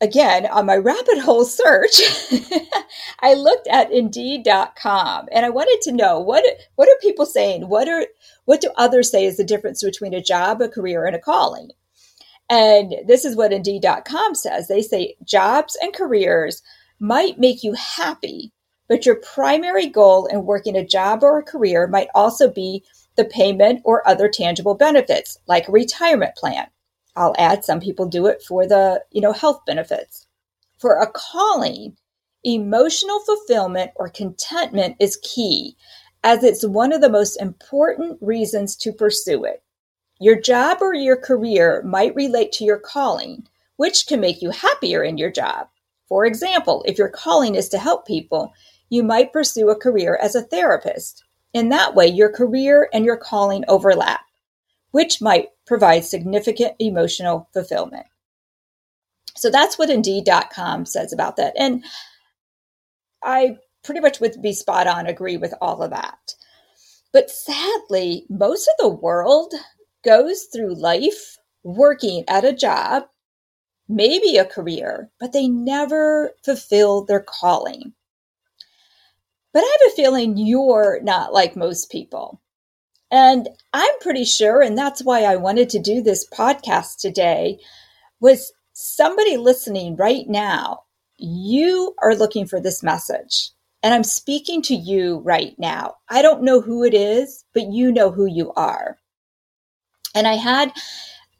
again, 0.00 0.46
on 0.46 0.66
my 0.66 0.76
rabbit 0.76 1.18
hole 1.18 1.44
search, 1.44 2.00
I 3.20 3.34
looked 3.34 3.66
at 3.68 3.90
indeed.com 3.90 5.28
and 5.32 5.46
I 5.46 5.50
wanted 5.50 5.80
to 5.82 5.96
know 5.96 6.20
what 6.20 6.44
what 6.76 6.88
are 6.88 6.98
people 7.00 7.26
saying? 7.26 7.68
What 7.68 7.88
are 7.88 8.06
what 8.44 8.60
do 8.60 8.70
others 8.76 9.10
say 9.10 9.24
is 9.24 9.38
the 9.38 9.44
difference 9.44 9.82
between 9.82 10.14
a 10.14 10.22
job, 10.22 10.60
a 10.60 10.68
career, 10.68 11.06
and 11.06 11.16
a 11.16 11.20
calling? 11.20 11.70
And 12.50 12.94
this 13.06 13.24
is 13.24 13.36
what 13.36 13.52
indeed.com 13.52 14.34
says. 14.34 14.68
They 14.68 14.82
say 14.82 15.16
jobs 15.24 15.76
and 15.80 15.94
careers 15.94 16.62
might 17.00 17.38
make 17.38 17.62
you 17.62 17.72
happy, 17.74 18.52
but 18.88 19.06
your 19.06 19.16
primary 19.16 19.86
goal 19.86 20.26
in 20.26 20.44
working 20.44 20.76
a 20.76 20.86
job 20.86 21.22
or 21.22 21.38
a 21.38 21.42
career 21.42 21.86
might 21.86 22.08
also 22.14 22.50
be 22.50 22.84
the 23.16 23.24
payment 23.24 23.80
or 23.84 24.06
other 24.08 24.28
tangible 24.28 24.74
benefits, 24.74 25.38
like 25.46 25.68
a 25.68 25.72
retirement 25.72 26.34
plan. 26.36 26.66
I'll 27.16 27.34
add 27.38 27.64
some 27.64 27.80
people 27.80 28.06
do 28.06 28.26
it 28.26 28.42
for 28.42 28.66
the, 28.66 29.02
you 29.12 29.20
know, 29.20 29.32
health 29.32 29.60
benefits. 29.66 30.26
For 30.78 31.00
a 31.00 31.10
calling, 31.10 31.96
emotional 32.42 33.20
fulfillment 33.20 33.92
or 33.96 34.08
contentment 34.08 34.96
is 35.00 35.18
key 35.22 35.76
as 36.24 36.42
it's 36.42 36.66
one 36.66 36.92
of 36.92 37.00
the 37.00 37.10
most 37.10 37.36
important 37.36 38.18
reasons 38.20 38.76
to 38.76 38.92
pursue 38.92 39.44
it. 39.44 39.62
Your 40.20 40.40
job 40.40 40.78
or 40.80 40.94
your 40.94 41.16
career 41.16 41.82
might 41.84 42.14
relate 42.14 42.52
to 42.52 42.64
your 42.64 42.78
calling, 42.78 43.46
which 43.76 44.06
can 44.06 44.20
make 44.20 44.42
you 44.42 44.50
happier 44.50 45.02
in 45.02 45.18
your 45.18 45.30
job. 45.30 45.68
For 46.14 46.24
example, 46.24 46.84
if 46.86 46.96
your 46.96 47.08
calling 47.08 47.56
is 47.56 47.68
to 47.70 47.78
help 47.78 48.06
people, 48.06 48.52
you 48.88 49.02
might 49.02 49.32
pursue 49.32 49.70
a 49.70 49.74
career 49.74 50.16
as 50.22 50.36
a 50.36 50.42
therapist. 50.42 51.24
In 51.52 51.70
that 51.70 51.96
way, 51.96 52.06
your 52.06 52.30
career 52.30 52.88
and 52.92 53.04
your 53.04 53.16
calling 53.16 53.64
overlap 53.66 54.20
which 54.92 55.20
might 55.20 55.48
provide 55.66 56.04
significant 56.04 56.76
emotional 56.78 57.48
fulfillment. 57.52 58.06
So 59.34 59.50
that's 59.50 59.76
what 59.76 59.90
Indeed.com 59.90 60.86
says 60.86 61.12
about 61.12 61.34
that. 61.34 61.52
And 61.58 61.82
I 63.20 63.56
pretty 63.82 64.00
much 64.00 64.20
would 64.20 64.40
be 64.40 64.52
spot 64.52 64.86
on, 64.86 65.08
agree 65.08 65.36
with 65.36 65.52
all 65.60 65.82
of 65.82 65.90
that. 65.90 66.36
But 67.12 67.28
sadly, 67.28 68.24
most 68.30 68.68
of 68.68 68.74
the 68.78 68.94
world 68.94 69.52
goes 70.04 70.44
through 70.44 70.80
life 70.80 71.38
working 71.64 72.22
at 72.28 72.44
a 72.44 72.52
job, 72.52 73.02
maybe 73.88 74.36
a 74.36 74.44
career, 74.44 75.10
but 75.20 75.32
they 75.32 75.48
never 75.48 76.32
fulfill 76.44 77.04
their 77.04 77.20
calling. 77.20 77.92
But 79.52 79.60
I 79.60 79.78
have 79.80 79.92
a 79.92 79.96
feeling 79.96 80.36
you're 80.36 81.00
not 81.02 81.32
like 81.32 81.56
most 81.56 81.90
people. 81.90 82.40
And 83.10 83.48
I'm 83.72 83.98
pretty 84.00 84.24
sure, 84.24 84.60
and 84.62 84.76
that's 84.76 85.04
why 85.04 85.22
I 85.22 85.36
wanted 85.36 85.70
to 85.70 85.78
do 85.78 86.02
this 86.02 86.28
podcast 86.28 86.98
today, 86.98 87.58
was 88.20 88.52
somebody 88.72 89.36
listening 89.36 89.94
right 89.96 90.26
now, 90.28 90.82
you 91.16 91.94
are 92.02 92.16
looking 92.16 92.46
for 92.46 92.60
this 92.60 92.82
message. 92.82 93.50
And 93.82 93.94
I'm 93.94 94.02
speaking 94.02 94.62
to 94.62 94.74
you 94.74 95.18
right 95.18 95.54
now. 95.58 95.96
I 96.08 96.22
don't 96.22 96.42
know 96.42 96.60
who 96.60 96.82
it 96.82 96.94
is, 96.94 97.44
but 97.54 97.70
you 97.70 97.92
know 97.92 98.10
who 98.10 98.26
you 98.26 98.52
are. 98.54 98.98
And 100.14 100.26
I 100.26 100.34
had 100.34 100.72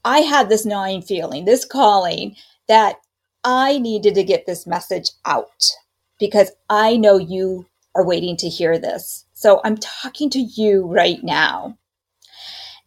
I 0.05 0.21
had 0.21 0.49
this 0.49 0.67
gnawing 0.67 1.03
feeling, 1.03 1.45
this 1.45 1.65
calling 1.65 2.37
that 2.69 2.97
I 3.45 3.79
needed 3.79 4.15
to 4.15 4.25
get 4.25 4.47
this 4.47 4.67
message 4.67 5.11
out 5.25 5.73
because 6.19 6.51
I 6.71 6.97
know 6.97 7.19
you 7.19 7.67
are 7.95 8.05
waiting 8.05 8.37
to 8.39 8.49
hear 8.49 8.79
this. 8.79 9.25
So 9.33 9.61
I'm 9.65 9.77
talking 9.77 10.31
to 10.31 10.39
you 10.41 10.87
right 10.87 11.23
now. 11.23 11.79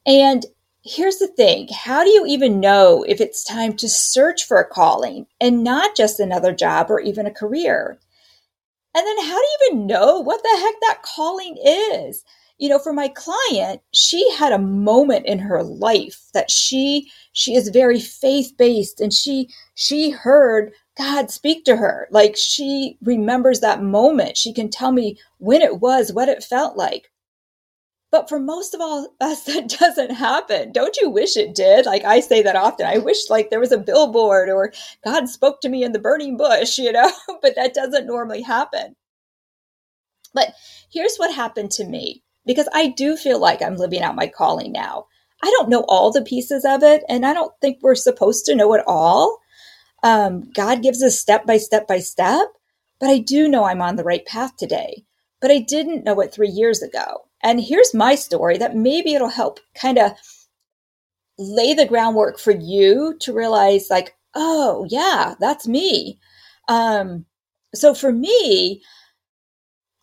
And 0.05 0.45
here's 0.83 1.17
the 1.17 1.27
thing 1.27 1.67
how 1.73 2.03
do 2.03 2.09
you 2.09 2.25
even 2.25 2.59
know 2.59 3.03
if 3.07 3.19
it's 3.21 3.43
time 3.43 3.75
to 3.77 3.89
search 3.89 4.45
for 4.45 4.57
a 4.57 4.67
calling 4.67 5.27
and 5.41 5.63
not 5.63 5.95
just 5.95 6.19
another 6.19 6.53
job 6.53 6.89
or 6.89 6.99
even 6.99 7.25
a 7.25 7.31
career? 7.31 7.97
And 8.95 9.05
then 9.05 9.17
how 9.19 9.37
do 9.39 9.45
you 9.45 9.57
even 9.69 9.87
know 9.87 10.19
what 10.19 10.41
the 10.41 10.57
heck 10.59 10.75
that 10.81 11.03
calling 11.03 11.57
is? 11.61 12.23
You 12.57 12.69
know, 12.69 12.79
for 12.79 12.93
my 12.93 13.09
client, 13.09 13.81
she 13.93 14.31
had 14.35 14.51
a 14.51 14.57
moment 14.57 15.27
in 15.27 15.39
her 15.39 15.63
life 15.63 16.25
that 16.33 16.49
she 16.49 17.09
she 17.33 17.55
is 17.55 17.69
very 17.69 17.99
faith-based 17.99 18.99
and 18.99 19.13
she 19.13 19.49
she 19.75 20.09
heard 20.09 20.73
God 20.97 21.29
speak 21.29 21.65
to 21.65 21.75
her. 21.77 22.07
Like 22.11 22.35
she 22.35 22.97
remembers 23.03 23.59
that 23.59 23.83
moment. 23.83 24.37
She 24.37 24.53
can 24.53 24.69
tell 24.69 24.91
me 24.91 25.19
when 25.37 25.61
it 25.61 25.79
was, 25.79 26.11
what 26.11 26.29
it 26.29 26.43
felt 26.43 26.75
like. 26.75 27.11
But 28.09 28.29
for 28.29 28.39
most 28.39 28.73
of 28.73 28.81
all 28.81 29.13
us, 29.21 29.43
that 29.45 29.69
doesn't 29.69 30.11
happen. 30.11 30.71
Don't 30.71 30.97
you 30.97 31.09
wish 31.09 31.37
it 31.37 31.55
did? 31.55 31.85
Like 31.85 32.03
I 32.03 32.19
say 32.21 32.41
that 32.41 32.55
often. 32.55 32.87
I 32.87 32.97
wish 32.97 33.29
like 33.29 33.49
there 33.49 33.59
was 33.59 33.71
a 33.71 33.77
billboard 33.77 34.49
or 34.49 34.73
God 35.03 35.29
spoke 35.29 35.61
to 35.61 35.69
me 35.69 35.83
in 35.83 35.91
the 35.91 35.99
burning 35.99 36.37
bush, 36.37 36.77
you 36.77 36.91
know, 36.91 37.11
but 37.41 37.55
that 37.55 37.73
doesn't 37.73 38.07
normally 38.07 38.41
happen. 38.41 38.95
But 40.33 40.53
here's 40.91 41.17
what 41.17 41.33
happened 41.33 41.71
to 41.71 41.85
me 41.85 42.23
because 42.47 42.67
I 42.73 42.87
do 42.87 43.15
feel 43.17 43.39
like 43.39 43.61
I'm 43.61 43.75
living 43.75 44.01
out 44.01 44.15
my 44.15 44.27
calling 44.27 44.71
now. 44.71 45.05
I 45.43 45.51
don't 45.51 45.69
know 45.69 45.85
all 45.87 46.11
the 46.11 46.23
pieces 46.23 46.65
of 46.65 46.81
it, 46.81 47.03
and 47.07 47.25
I 47.25 47.33
don't 47.33 47.53
think 47.61 47.79
we're 47.81 47.95
supposed 47.95 48.45
to 48.45 48.55
know 48.55 48.73
it 48.73 48.83
all. 48.87 49.37
Um, 50.03 50.49
God 50.55 50.81
gives 50.81 51.03
us 51.03 51.19
step 51.19 51.45
by 51.45 51.57
step 51.57 51.87
by 51.87 51.99
step, 51.99 52.47
but 52.99 53.09
I 53.09 53.19
do 53.19 53.47
know 53.47 53.65
I'm 53.65 53.81
on 53.81 53.97
the 53.97 54.03
right 54.03 54.25
path 54.25 54.57
today. 54.57 55.03
But 55.39 55.51
I 55.51 55.59
didn't 55.59 56.03
know 56.03 56.19
it 56.21 56.33
three 56.33 56.49
years 56.49 56.81
ago. 56.81 57.25
And 57.43 57.61
here's 57.61 57.93
my 57.93 58.15
story 58.15 58.57
that 58.57 58.75
maybe 58.75 59.13
it'll 59.13 59.29
help 59.29 59.59
kind 59.79 59.99
of 59.99 60.13
lay 61.37 61.75
the 61.75 61.85
groundwork 61.85 62.39
for 62.39 62.51
you 62.51 63.15
to 63.19 63.33
realize, 63.33 63.89
like, 63.91 64.15
oh, 64.33 64.87
yeah, 64.89 65.35
that's 65.39 65.67
me. 65.67 66.19
Um, 66.67 67.25
so 67.75 67.93
for 67.93 68.11
me, 68.11 68.81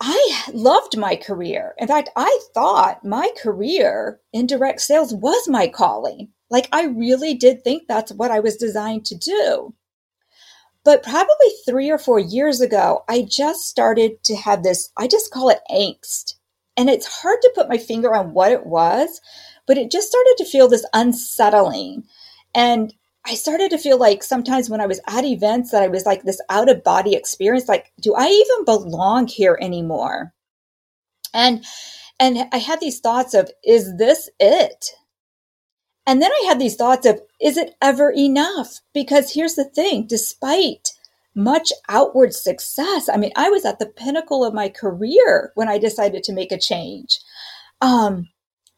I 0.07 0.51
loved 0.53 0.99
my 0.99 1.17
career. 1.17 1.75
In 1.79 1.89
fact, 1.89 2.11
I 2.15 2.39
thought 2.53 3.07
my 3.07 3.31
career 3.43 4.21
in 4.35 4.47
direct 4.47 4.83
sales 4.83 5.15
was 5.15 5.49
my 5.49 5.67
calling. 5.67 6.29
Like, 6.51 6.69
I 6.73 6.85
really 6.85 7.33
did 7.33 7.65
think 7.65 7.85
that's 7.89 8.13
what 8.13 8.31
I 8.31 8.41
was 8.41 8.59
designed 8.59 9.07
to 9.07 9.15
do. 9.15 9.75
But 10.85 11.03
probably 11.03 11.49
three 11.65 11.91
or 11.91 11.97
four 11.97 12.19
years 12.19 12.61
ago, 12.61 13.03
I 13.09 13.23
just 13.23 13.63
started 13.63 14.23
to 14.25 14.37
have 14.37 14.63
this, 14.63 14.91
I 14.95 15.09
just 15.09 15.33
call 15.33 15.49
it 15.49 15.61
angst. 15.71 16.35
And 16.77 16.91
it's 16.91 17.23
hard 17.23 17.41
to 17.41 17.53
put 17.55 17.71
my 17.71 17.79
finger 17.79 18.15
on 18.15 18.35
what 18.35 18.53
it 18.53 18.67
was, 18.67 19.23
but 19.67 19.79
it 19.79 19.91
just 19.91 20.09
started 20.09 20.35
to 20.37 20.45
feel 20.45 20.69
this 20.69 20.85
unsettling. 20.93 22.05
And 22.55 22.93
I 23.27 23.35
started 23.35 23.71
to 23.71 23.79
feel 23.79 23.99
like 23.99 24.23
sometimes 24.23 24.69
when 24.69 24.81
I 24.81 24.87
was 24.87 25.01
at 25.07 25.25
events 25.25 25.71
that 25.71 25.83
I 25.83 25.89
was 25.89 26.05
like 26.05 26.25
this 26.25 26.41
out 26.51 26.69
of 26.69 26.85
body 26.85 27.15
experience, 27.15 27.69
like, 27.69 27.93
do 28.01 28.15
I 28.15 28.27
even 28.27 28.65
belong 28.65 29.27
here 29.27 29.59
anymore? 29.61 30.35
And 31.33 31.65
and 32.21 32.49
I 32.53 32.59
had 32.59 32.81
these 32.81 33.01
thoughts 33.01 33.35
of, 33.35 33.51
is 33.65 33.97
this 33.97 34.29
it? 34.39 34.91
And 36.07 36.21
then 36.23 36.31
I 36.31 36.45
had 36.47 36.61
these 36.61 36.77
thoughts 36.77 37.07
of, 37.07 37.21
is 37.41 37.57
it 37.57 37.75
ever 37.83 38.11
enough? 38.11 38.81
Because 38.93 39.33
here's 39.33 39.55
the 39.55 39.65
thing, 39.65 40.07
despite 40.07 40.91
much 41.35 41.73
outward 41.89 42.35
success, 42.35 43.09
I 43.09 43.17
mean, 43.17 43.33
I 43.37 43.49
was 43.51 43.65
at 43.65 43.79
the 43.79 43.87
pinnacle 43.87 44.45
of 44.45 44.55
my 44.55 44.69
career 44.69 45.51
when 45.55 45.69
I 45.69 45.79
decided 45.79 46.23
to 46.25 46.33
make 46.33 46.53
a 46.53 46.59
change. 46.59 47.19
Um, 47.81 48.29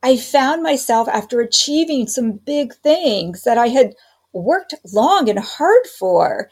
I 0.02 0.16
found 0.16 0.62
myself 0.62 1.08
after 1.08 1.40
achieving 1.40 2.06
some 2.06 2.32
big 2.32 2.74
things 2.76 3.42
that 3.42 3.58
I 3.58 3.68
had 3.68 3.94
worked 4.42 4.74
long 4.92 5.28
and 5.28 5.38
hard 5.38 5.86
for. 5.98 6.50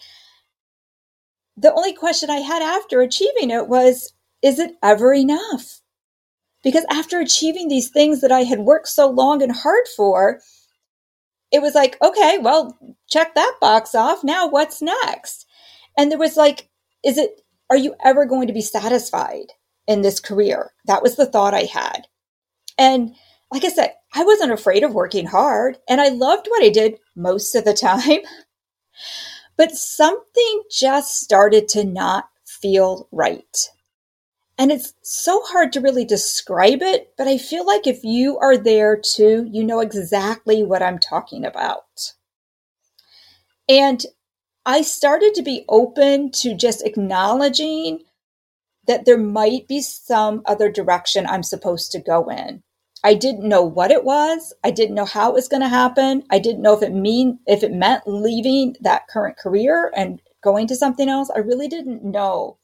The 1.56 1.72
only 1.72 1.92
question 1.92 2.30
I 2.30 2.38
had 2.38 2.62
after 2.62 3.00
achieving 3.00 3.50
it 3.50 3.68
was, 3.68 4.12
is 4.42 4.58
it 4.58 4.72
ever 4.82 5.14
enough? 5.14 5.80
Because 6.62 6.84
after 6.90 7.20
achieving 7.20 7.68
these 7.68 7.90
things 7.90 8.20
that 8.22 8.32
I 8.32 8.42
had 8.42 8.60
worked 8.60 8.88
so 8.88 9.08
long 9.08 9.42
and 9.42 9.52
hard 9.52 9.86
for, 9.96 10.40
it 11.52 11.62
was 11.62 11.74
like, 11.74 11.96
okay, 12.02 12.38
well, 12.38 12.76
check 13.08 13.34
that 13.34 13.56
box 13.60 13.94
off. 13.94 14.24
Now 14.24 14.48
what's 14.48 14.82
next? 14.82 15.46
And 15.96 16.10
there 16.10 16.18
was 16.18 16.36
like, 16.36 16.68
is 17.04 17.18
it, 17.18 17.42
are 17.70 17.76
you 17.76 17.94
ever 18.04 18.26
going 18.26 18.48
to 18.48 18.52
be 18.52 18.60
satisfied 18.60 19.52
in 19.86 20.02
this 20.02 20.18
career? 20.18 20.72
That 20.86 21.02
was 21.02 21.16
the 21.16 21.26
thought 21.26 21.54
I 21.54 21.62
had. 21.64 22.08
And 22.76 23.14
like 23.52 23.64
I 23.64 23.68
said, 23.68 23.94
I 24.14 24.24
wasn't 24.24 24.52
afraid 24.52 24.84
of 24.84 24.94
working 24.94 25.26
hard 25.26 25.78
and 25.88 26.00
I 26.00 26.08
loved 26.08 26.46
what 26.48 26.62
I 26.62 26.70
did 26.70 26.98
most 27.16 27.54
of 27.54 27.64
the 27.64 27.74
time. 27.74 28.20
But 29.56 29.70
something 29.70 30.62
just 30.68 31.20
started 31.20 31.68
to 31.68 31.84
not 31.84 32.28
feel 32.44 33.08
right. 33.12 33.56
And 34.58 34.72
it's 34.72 34.94
so 35.02 35.42
hard 35.44 35.72
to 35.72 35.80
really 35.80 36.04
describe 36.04 36.82
it, 36.82 37.12
but 37.16 37.28
I 37.28 37.38
feel 37.38 37.66
like 37.66 37.86
if 37.86 38.02
you 38.04 38.38
are 38.38 38.56
there 38.56 38.96
too, 38.96 39.48
you 39.50 39.64
know 39.64 39.80
exactly 39.80 40.64
what 40.64 40.82
I'm 40.82 40.98
talking 40.98 41.44
about. 41.44 42.14
And 43.68 44.04
I 44.66 44.82
started 44.82 45.34
to 45.34 45.42
be 45.42 45.64
open 45.68 46.30
to 46.32 46.56
just 46.56 46.86
acknowledging 46.86 48.00
that 48.86 49.04
there 49.04 49.18
might 49.18 49.68
be 49.68 49.82
some 49.82 50.42
other 50.46 50.70
direction 50.70 51.26
I'm 51.26 51.42
supposed 51.42 51.92
to 51.92 52.00
go 52.00 52.28
in. 52.30 52.62
I 53.04 53.14
didn't 53.14 53.48
know 53.48 53.62
what 53.62 53.92
it 53.92 54.04
was. 54.04 54.52
I 54.64 54.72
didn't 54.72 54.96
know 54.96 55.04
how 55.04 55.30
it 55.30 55.34
was 55.34 55.48
going 55.48 55.62
to 55.62 55.68
happen. 55.68 56.24
I 56.30 56.40
didn't 56.40 56.62
know 56.62 56.76
if 56.76 56.82
it 56.82 56.94
mean 56.94 57.38
if 57.46 57.62
it 57.62 57.72
meant 57.72 58.02
leaving 58.06 58.76
that 58.80 59.08
current 59.08 59.36
career 59.36 59.92
and 59.96 60.20
going 60.42 60.66
to 60.68 60.76
something 60.76 61.08
else. 61.08 61.30
I 61.30 61.40
really 61.40 61.68
didn't 61.68 62.04
know 62.04 62.58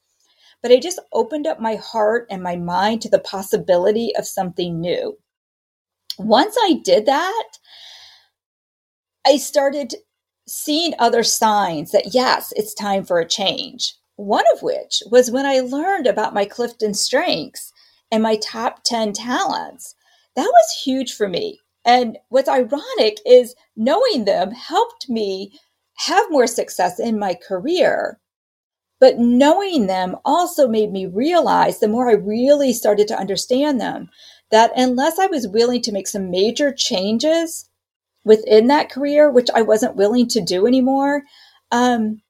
but 0.63 0.73
I 0.73 0.79
just 0.79 1.01
opened 1.13 1.47
up 1.47 1.61
my 1.61 1.77
heart 1.77 2.27
and 2.31 2.43
my 2.43 2.57
mind 2.57 3.03
to 3.03 3.09
the 3.09 3.19
possibility 3.19 4.13
of 4.17 4.27
something 4.27 4.81
new. 4.81 5.19
Once 6.19 6.57
I 6.63 6.81
did 6.85 7.07
that, 7.07 7.49
I 9.27 9.37
started 9.39 9.95
seeing 10.47 10.95
other 10.99 11.23
signs 11.23 11.93
that 11.93 12.13
yes, 12.15 12.53
it's 12.57 12.75
time 12.75 13.05
for 13.05 13.21
a 13.21 13.29
change. 13.29 13.95
One 14.17 14.45
of 14.55 14.63
which 14.63 15.03
was 15.11 15.31
when 15.31 15.47
I 15.47 15.61
learned 15.61 16.07
about 16.07 16.35
my 16.35 16.45
Clifton 16.45 16.93
strengths 16.93 17.73
and 18.11 18.23
my 18.23 18.37
top 18.37 18.83
10 18.85 19.15
talents. 19.15 19.95
That 20.37 20.47
was 20.49 20.83
huge 20.85 21.15
for 21.15 21.29
me. 21.29 21.61
And 21.85 22.19
what's 22.29 22.49
ironic 22.49 23.19
is 23.27 23.55
knowing 23.77 24.25
them 24.25 24.53
helped 24.53 25.09
me 25.09 25.59
have 26.07 26.31
more 26.31 26.47
success 26.47 27.01
in 27.01 27.19
my 27.19 27.35
career. 27.35 28.19
But 29.01 29.19
knowing 29.19 29.87
them 29.87 30.17
also 30.25 30.69
made 30.69 30.93
me 30.93 31.07
realize 31.07 31.79
the 31.79 31.89
more 31.89 32.11
I 32.11 32.15
really 32.15 32.73
started 32.73 33.09
to 33.09 33.19
understand 33.19 33.81
them 33.81 34.11
that 34.51 34.73
unless 34.77 35.19
I 35.19 35.27
was 35.27 35.49
willing 35.49 35.81
to 35.83 35.93
make 35.93 36.07
some 36.07 36.31
major 36.31 36.73
changes 36.73 37.69
within 38.25 38.67
that 38.67 38.91
career, 38.91 39.31
which 39.31 39.49
I 39.55 39.63
wasn't 39.63 39.97
willing 39.97 40.29
to 40.29 40.41
do 40.41 40.67
anymore, 40.67 41.23
um, 41.73 42.21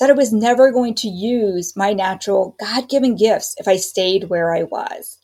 that 0.00 0.10
I 0.10 0.14
was 0.14 0.32
never 0.32 0.72
going 0.72 0.94
to 0.96 1.08
use 1.08 1.74
my 1.76 1.92
natural 1.92 2.56
God 2.60 2.88
given 2.88 3.16
gifts 3.16 3.54
if 3.58 3.68
I 3.68 3.76
stayed 3.76 4.24
where 4.24 4.54
I 4.54 4.64
was. 4.64 5.18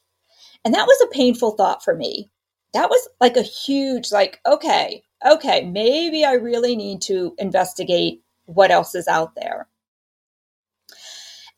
And 0.64 0.74
that 0.74 0.86
was 0.86 1.00
a 1.02 1.14
painful 1.14 1.52
thought 1.52 1.82
for 1.82 1.94
me. 1.94 2.30
That 2.74 2.90
was 2.90 3.08
like 3.20 3.36
a 3.36 3.42
huge, 3.42 4.12
like, 4.12 4.40
okay, 4.46 5.02
okay, 5.26 5.64
maybe 5.64 6.24
I 6.24 6.34
really 6.34 6.76
need 6.76 7.02
to 7.02 7.34
investigate 7.38 8.22
what 8.46 8.70
else 8.70 8.94
is 8.94 9.08
out 9.08 9.34
there. 9.34 9.68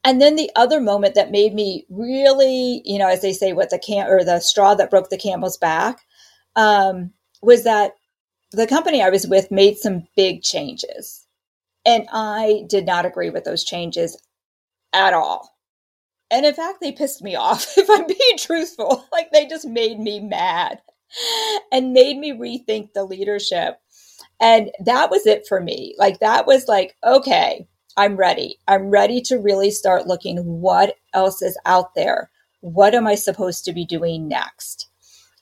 And 0.05 0.21
then 0.21 0.37
the 0.37 0.51
other 0.57 0.81
moment 0.81 1.15
that 1.15 1.31
made 1.31 1.55
me 1.55 1.87
really, 1.89 2.83
you 2.85 2.99
know, 2.99 3.09
as 3.09 3.23
they 3.23 3.33
say, 3.33 3.53
what 3.53 3.71
the 3.71 3.79
can 3.79 4.09
or 4.09 4.25
the 4.25 4.41
straw 4.41 4.75
that 4.75 4.91
broke 4.91 5.11
the 5.11 5.19
camel's 5.19 5.57
back, 5.57 6.01
um, 6.57 7.13
was 7.41 7.65
that 7.65 7.93
the 8.51 8.67
company 8.67 9.03
I 9.03 9.11
was 9.11 9.27
with 9.27 9.51
made 9.51 9.79
some 9.79 10.07
big 10.17 10.43
changes. 10.43 11.27
And 11.85 12.07
I 12.13 12.65
did 12.69 12.85
not 12.85 13.07
agree 13.07 13.31
with 13.31 13.45
those 13.45 13.65
changes 13.65 14.21
at 14.93 15.15
all. 15.15 15.52
And 16.33 16.47
in 16.47 16.55
fact, 16.55 16.81
they 16.83 16.93
pissed 16.93 17.23
me 17.23 17.37
off, 17.37 17.67
if 17.79 17.91
I'm 17.91 18.09
being 18.09 18.39
truthful. 18.39 19.07
Like 19.13 19.33
they 19.33 19.47
just 19.47 19.67
made 19.67 20.01
me 20.01 20.21
mad 20.21 20.81
and 21.73 21.95
made 21.95 22.19
me 22.19 22.33
rethink 22.33 22.95
the 22.95 23.05
leadership. 23.05 23.81
And 24.41 24.73
that 24.85 25.11
was 25.11 25.27
it 25.27 25.47
for 25.49 25.61
me. 25.61 25.95
Like 25.99 26.21
that 26.21 26.47
was 26.47 26.69
like, 26.69 26.97
okay, 27.05 27.69
I'm 27.97 28.17
ready. 28.17 28.59
I'm 28.69 28.91
ready 28.91 29.21
to 29.23 29.39
really 29.39 29.71
start 29.71 30.09
looking 30.09 30.39
what 30.39 30.97
else 31.15 31.43
is 31.43 31.59
out 31.67 31.95
there. 31.95 32.31
What 32.61 32.95
am 32.95 33.07
I 33.07 33.17
supposed 33.17 33.65
to 33.67 33.75
be 33.75 33.87
doing 33.87 34.29
next? 34.29 34.89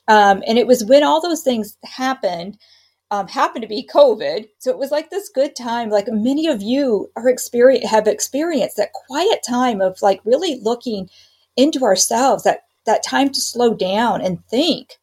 Um, 0.07 0.43
and 0.47 0.59
it 0.59 0.67
was 0.67 0.85
when 0.85 1.03
all 1.03 1.21
those 1.21 1.43
things 1.43 1.77
happened, 1.85 2.59
um, 3.11 3.27
happened 3.27 3.61
to 3.61 3.67
be 3.67 3.87
COVID. 3.93 4.47
So 4.59 4.71
it 4.71 4.77
was 4.77 4.89
like 4.89 5.09
this 5.09 5.29
good 5.29 5.55
time. 5.55 5.89
Like 5.89 6.07
many 6.09 6.47
of 6.47 6.61
you 6.61 7.11
are 7.17 7.27
experience 7.27 7.89
have 7.89 8.07
experienced 8.07 8.77
that 8.77 8.93
quiet 8.93 9.41
time 9.47 9.81
of 9.81 10.01
like 10.01 10.21
really 10.23 10.59
looking 10.63 11.09
into 11.57 11.83
ourselves. 11.83 12.43
That 12.43 12.61
that 12.85 13.03
time 13.03 13.29
to 13.29 13.41
slow 13.41 13.75
down 13.75 14.21
and 14.21 14.43
think. 14.47 14.97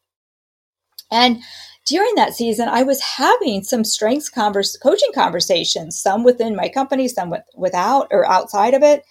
And 1.11 1.41
during 1.85 2.15
that 2.15 2.33
season, 2.33 2.67
I 2.67 2.83
was 2.83 3.01
having 3.01 3.63
some 3.63 3.83
strengths 3.83 4.29
converse, 4.29 4.75
coaching 4.77 5.11
conversations, 5.13 5.99
some 5.99 6.23
within 6.23 6.55
my 6.55 6.67
company, 6.67 7.07
some 7.07 7.29
with, 7.29 7.43
without 7.55 8.07
or 8.11 8.27
outside 8.29 8.73
of 8.73 8.83
it. 8.83 9.03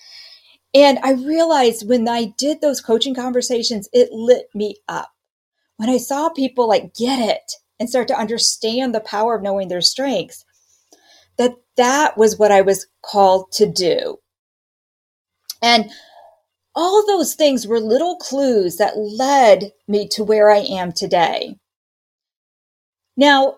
And 0.75 0.99
I 1.03 1.13
realized 1.13 1.89
when 1.89 2.07
I 2.09 2.35
did 2.37 2.61
those 2.61 2.81
coaching 2.81 3.15
conversations, 3.15 3.89
it 3.93 4.13
lit 4.13 4.49
me 4.55 4.77
up. 4.87 5.11
When 5.77 5.89
I 5.89 5.97
saw 5.97 6.29
people 6.29 6.69
like 6.69 6.95
get 6.95 7.19
it 7.21 7.53
and 7.81 7.89
start 7.89 8.09
to 8.09 8.19
understand 8.19 8.95
the 8.95 9.01
power 9.01 9.37
of 9.37 9.43
knowing 9.43 9.69
their 9.69 9.81
strengths, 9.81 10.45
that 11.39 11.55
that 11.77 12.17
was 12.17 12.39
what 12.39 12.53
I 12.53 12.63
was 12.63 12.87
called 13.03 13.53
to 13.53 13.67
do. 13.67 14.19
And 15.63 15.91
all 16.75 17.07
those 17.07 17.35
things 17.35 17.67
were 17.67 17.81
little 17.81 18.17
clues 18.17 18.77
that 18.77 18.99
led 18.99 19.73
me 19.89 20.09
to 20.09 20.25
where 20.25 20.51
I 20.51 20.59
am 20.59 20.93
today. 20.93 21.57
Now, 23.17 23.57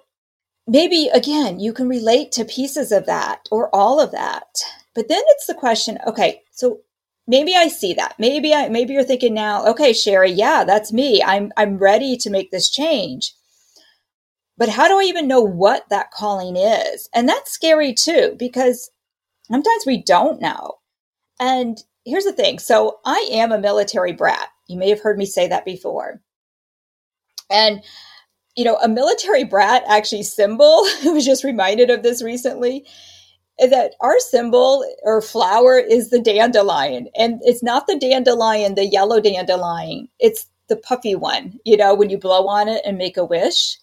maybe 0.66 1.08
again, 1.12 1.60
you 1.60 1.72
can 1.72 1.88
relate 1.88 2.32
to 2.32 2.44
pieces 2.44 2.92
of 2.92 3.06
that 3.06 3.48
or 3.50 3.74
all 3.74 4.00
of 4.00 4.12
that. 4.12 4.46
But 4.94 5.08
then 5.08 5.22
it's 5.28 5.46
the 5.46 5.54
question, 5.54 5.98
okay, 6.06 6.42
so 6.52 6.80
maybe 7.26 7.54
I 7.56 7.68
see 7.68 7.94
that. 7.94 8.14
Maybe 8.18 8.54
I 8.54 8.68
maybe 8.68 8.94
you're 8.94 9.04
thinking 9.04 9.34
now, 9.34 9.66
okay, 9.66 9.92
Sheri, 9.92 10.32
yeah, 10.34 10.64
that's 10.64 10.92
me. 10.92 11.22
I'm 11.22 11.52
I'm 11.56 11.78
ready 11.78 12.16
to 12.18 12.30
make 12.30 12.50
this 12.50 12.70
change. 12.70 13.34
But 14.60 14.68
how 14.68 14.88
do 14.88 15.00
I 15.00 15.04
even 15.04 15.26
know 15.26 15.40
what 15.40 15.88
that 15.88 16.10
calling 16.10 16.54
is? 16.54 17.08
And 17.14 17.26
that's 17.26 17.50
scary 17.50 17.94
too 17.94 18.36
because 18.38 18.90
sometimes 19.50 19.84
we 19.86 20.02
don't 20.02 20.42
know. 20.42 20.74
And 21.40 21.82
here's 22.04 22.24
the 22.24 22.32
thing. 22.34 22.58
So 22.58 22.98
I 23.06 23.26
am 23.32 23.52
a 23.52 23.58
military 23.58 24.12
brat. 24.12 24.48
You 24.68 24.76
may 24.76 24.90
have 24.90 25.00
heard 25.00 25.16
me 25.16 25.24
say 25.24 25.48
that 25.48 25.64
before. 25.64 26.20
And 27.50 27.82
you 28.54 28.64
know, 28.64 28.76
a 28.76 28.88
military 28.88 29.44
brat 29.44 29.82
actually 29.88 30.24
symbol, 30.24 30.66
I 31.04 31.08
was 31.08 31.24
just 31.24 31.42
reminded 31.42 31.88
of 31.88 32.02
this 32.02 32.22
recently, 32.22 32.84
that 33.58 33.94
our 34.02 34.18
symbol 34.18 34.84
or 35.04 35.22
flower 35.22 35.78
is 35.78 36.10
the 36.10 36.20
dandelion. 36.20 37.08
And 37.16 37.40
it's 37.44 37.62
not 37.62 37.86
the 37.86 37.98
dandelion, 37.98 38.74
the 38.74 38.84
yellow 38.84 39.20
dandelion. 39.20 40.08
It's 40.18 40.46
the 40.68 40.76
puffy 40.76 41.14
one, 41.14 41.58
you 41.64 41.78
know, 41.78 41.94
when 41.94 42.10
you 42.10 42.18
blow 42.18 42.46
on 42.46 42.68
it 42.68 42.82
and 42.84 42.98
make 42.98 43.16
a 43.16 43.24
wish. 43.24 43.78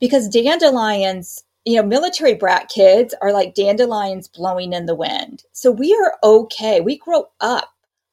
Because 0.00 0.28
dandelions 0.28 1.42
you 1.68 1.76
know, 1.76 1.86
military 1.86 2.32
brat 2.32 2.70
kids 2.70 3.14
are 3.20 3.30
like 3.30 3.54
dandelions 3.54 4.26
blowing 4.26 4.72
in 4.72 4.86
the 4.86 4.94
wind. 4.94 5.44
So 5.52 5.70
we 5.70 5.94
are 5.94 6.14
okay. 6.24 6.80
We 6.80 6.96
grow 6.96 7.26
up 7.40 7.68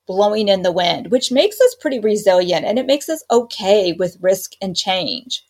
blowing 0.08 0.50
in 0.50 0.62
the 0.62 0.74
wind, 0.74 1.10
which 1.10 1.32
makes 1.32 1.60
us 1.62 1.76
pretty 1.80 2.00
resilient 2.00 2.65
and 2.65 2.78
it 2.78 2.86
makes 2.86 3.08
us 3.08 3.24
okay 3.32 3.93
with 3.93 4.17
risk 4.19 4.52
and 4.62 4.76
change. 4.76 5.41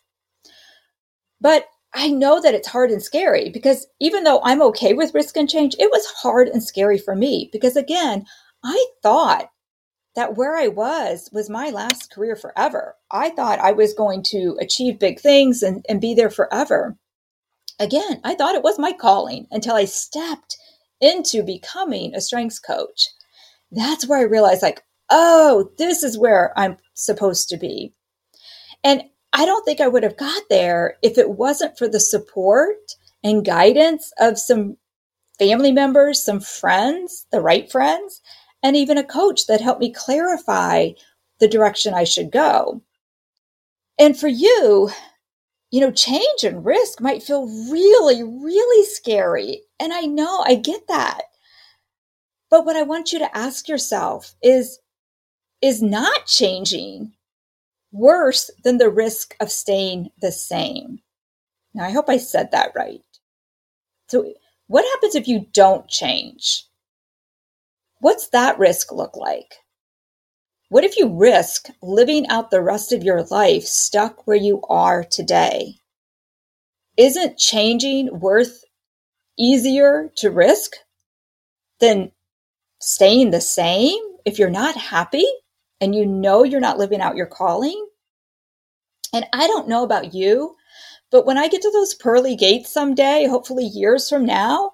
But 1.40 1.66
I 1.94 2.08
know 2.08 2.40
that 2.40 2.54
it's 2.54 2.68
hard 2.68 2.92
and 2.92 3.02
scary 3.02 3.50
because 3.50 3.86
even 4.00 4.22
though 4.22 4.40
I'm 4.44 4.62
okay 4.62 4.92
with 4.92 5.14
risk 5.14 5.36
and 5.36 5.50
change, 5.50 5.74
it 5.78 5.90
was 5.90 6.06
hard 6.06 6.46
and 6.46 6.62
scary 6.62 6.98
for 6.98 7.16
me 7.16 7.48
because 7.52 7.76
again, 7.76 8.24
I 8.62 8.86
thought 9.02 9.48
that 10.16 10.36
where 10.36 10.56
I 10.56 10.68
was 10.68 11.28
was 11.32 11.48
my 11.48 11.70
last 11.70 12.10
career 12.10 12.34
forever. 12.34 12.96
I 13.10 13.30
thought 13.30 13.60
I 13.60 13.72
was 13.72 13.94
going 13.94 14.22
to 14.24 14.56
achieve 14.60 14.98
big 14.98 15.20
things 15.20 15.62
and, 15.62 15.84
and 15.88 16.00
be 16.00 16.14
there 16.14 16.30
forever. 16.30 16.96
Again, 17.78 18.20
I 18.24 18.34
thought 18.34 18.54
it 18.54 18.62
was 18.64 18.78
my 18.78 18.92
calling 18.92 19.46
until 19.50 19.74
I 19.74 19.84
stepped 19.84 20.56
into 21.00 21.42
becoming 21.42 22.14
a 22.14 22.20
strengths 22.22 22.58
coach. 22.58 23.08
That's 23.70 24.08
where 24.08 24.18
I 24.18 24.22
realized, 24.22 24.62
like, 24.62 24.82
oh, 25.10 25.70
this 25.76 26.02
is 26.02 26.18
where 26.18 26.58
I'm 26.58 26.78
supposed 26.94 27.50
to 27.50 27.58
be. 27.58 27.92
And 28.82 29.02
I 29.34 29.44
don't 29.44 29.64
think 29.64 29.80
I 29.80 29.88
would 29.88 30.02
have 30.02 30.16
got 30.16 30.42
there 30.48 30.96
if 31.02 31.18
it 31.18 31.30
wasn't 31.30 31.76
for 31.76 31.88
the 31.88 32.00
support 32.00 32.78
and 33.22 33.44
guidance 33.44 34.12
of 34.18 34.38
some 34.38 34.78
family 35.38 35.72
members, 35.72 36.24
some 36.24 36.40
friends, 36.40 37.26
the 37.30 37.40
right 37.42 37.70
friends, 37.70 38.22
and 38.66 38.74
even 38.74 38.98
a 38.98 39.04
coach 39.04 39.46
that 39.46 39.60
helped 39.60 39.80
me 39.80 39.92
clarify 39.92 40.90
the 41.38 41.46
direction 41.46 41.94
I 41.94 42.02
should 42.02 42.32
go. 42.32 42.82
And 43.96 44.18
for 44.18 44.26
you, 44.26 44.90
you 45.70 45.80
know, 45.80 45.92
change 45.92 46.42
and 46.42 46.64
risk 46.64 47.00
might 47.00 47.22
feel 47.22 47.46
really, 47.70 48.24
really 48.24 48.84
scary. 48.86 49.62
And 49.78 49.92
I 49.92 50.00
know 50.00 50.42
I 50.44 50.56
get 50.56 50.88
that. 50.88 51.22
But 52.50 52.66
what 52.66 52.74
I 52.74 52.82
want 52.82 53.12
you 53.12 53.20
to 53.20 53.38
ask 53.38 53.68
yourself 53.68 54.34
is, 54.42 54.80
is 55.62 55.80
not 55.80 56.26
changing 56.26 57.12
worse 57.92 58.50
than 58.64 58.78
the 58.78 58.90
risk 58.90 59.36
of 59.38 59.52
staying 59.52 60.10
the 60.20 60.32
same? 60.32 60.98
Now, 61.72 61.84
I 61.84 61.92
hope 61.92 62.08
I 62.08 62.16
said 62.16 62.50
that 62.50 62.72
right. 62.74 63.04
So, 64.08 64.34
what 64.66 64.84
happens 64.94 65.14
if 65.14 65.28
you 65.28 65.46
don't 65.52 65.86
change? 65.86 66.66
What's 68.00 68.28
that 68.28 68.58
risk 68.58 68.92
look 68.92 69.16
like? 69.16 69.54
What 70.68 70.84
if 70.84 70.96
you 70.98 71.16
risk 71.16 71.68
living 71.82 72.26
out 72.28 72.50
the 72.50 72.62
rest 72.62 72.92
of 72.92 73.02
your 73.02 73.22
life 73.24 73.64
stuck 73.64 74.26
where 74.26 74.36
you 74.36 74.60
are 74.68 75.04
today? 75.04 75.76
Isn't 76.96 77.38
changing 77.38 78.20
worth 78.20 78.64
easier 79.38 80.10
to 80.16 80.30
risk 80.30 80.72
than 81.80 82.12
staying 82.80 83.30
the 83.30 83.40
same 83.40 83.98
if 84.24 84.38
you're 84.38 84.50
not 84.50 84.76
happy 84.76 85.26
and 85.80 85.94
you 85.94 86.04
know 86.04 86.42
you're 86.42 86.60
not 86.60 86.78
living 86.78 87.00
out 87.00 87.16
your 87.16 87.26
calling? 87.26 87.86
And 89.12 89.26
I 89.32 89.46
don't 89.46 89.68
know 89.68 89.84
about 89.84 90.12
you, 90.14 90.56
but 91.10 91.24
when 91.24 91.38
I 91.38 91.48
get 91.48 91.62
to 91.62 91.70
those 91.70 91.94
pearly 91.94 92.36
gates 92.36 92.72
someday, 92.72 93.26
hopefully 93.26 93.64
years 93.64 94.08
from 94.08 94.26
now, 94.26 94.72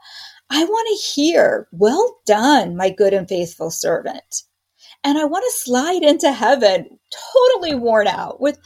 I 0.54 0.64
want 0.64 0.86
to 0.88 1.06
hear, 1.06 1.66
Well 1.72 2.20
done, 2.26 2.76
my 2.76 2.90
good 2.90 3.14
and 3.14 3.26
faithful 3.26 3.70
servant. 3.70 4.42
And 5.02 5.16
I 5.16 5.24
want 5.24 5.44
to 5.46 5.58
slide 5.58 6.02
into 6.02 6.30
heaven 6.30 6.98
totally 7.32 7.74
worn 7.74 8.06
out 8.06 8.38
with 8.38 8.58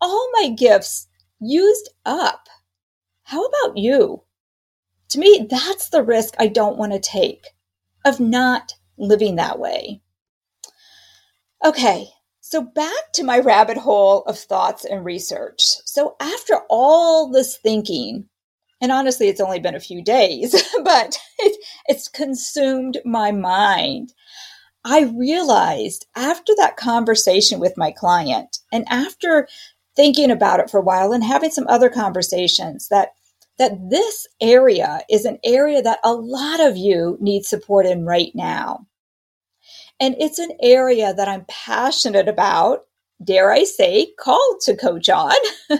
all 0.00 0.28
my 0.32 0.48
gifts 0.48 1.06
used 1.40 1.90
up. 2.04 2.48
How 3.22 3.44
about 3.44 3.78
you? 3.78 4.24
To 5.10 5.20
me, 5.20 5.46
that's 5.48 5.90
the 5.90 6.02
risk 6.02 6.34
I 6.40 6.48
don't 6.48 6.76
want 6.76 6.92
to 6.92 6.98
take 6.98 7.46
of 8.04 8.18
not 8.18 8.74
living 8.98 9.36
that 9.36 9.60
way. 9.60 10.02
Okay, 11.64 12.08
so 12.40 12.62
back 12.62 13.12
to 13.14 13.22
my 13.22 13.38
rabbit 13.38 13.76
hole 13.76 14.22
of 14.22 14.36
thoughts 14.36 14.84
and 14.84 15.04
research. 15.04 15.60
So 15.84 16.16
after 16.18 16.62
all 16.68 17.30
this 17.30 17.56
thinking, 17.58 18.28
and 18.80 18.92
honestly, 18.92 19.28
it's 19.28 19.40
only 19.40 19.58
been 19.58 19.74
a 19.74 19.80
few 19.80 20.02
days, 20.02 20.52
but 20.84 21.18
it, 21.38 21.64
it's 21.86 22.08
consumed 22.08 22.98
my 23.04 23.32
mind. 23.32 24.12
I 24.84 25.12
realized 25.16 26.06
after 26.16 26.54
that 26.56 26.76
conversation 26.76 27.60
with 27.60 27.76
my 27.76 27.90
client 27.90 28.58
and 28.72 28.84
after 28.88 29.48
thinking 29.96 30.30
about 30.30 30.60
it 30.60 30.70
for 30.70 30.78
a 30.78 30.82
while 30.82 31.12
and 31.12 31.24
having 31.24 31.50
some 31.50 31.66
other 31.68 31.90
conversations 31.90 32.88
that 32.88 33.10
that 33.58 33.90
this 33.90 34.26
area 34.40 35.00
is 35.10 35.24
an 35.24 35.38
area 35.44 35.82
that 35.82 35.98
a 36.04 36.12
lot 36.12 36.60
of 36.60 36.76
you 36.76 37.18
need 37.20 37.44
support 37.44 37.86
in 37.86 38.06
right 38.06 38.30
now. 38.32 38.86
And 39.98 40.14
it's 40.20 40.38
an 40.38 40.52
area 40.62 41.12
that 41.12 41.26
I'm 41.28 41.44
passionate 41.48 42.28
about, 42.28 42.82
dare 43.22 43.50
I 43.50 43.64
say, 43.64 44.12
called 44.16 44.60
to 44.62 44.76
coach 44.76 45.08
on, 45.08 45.34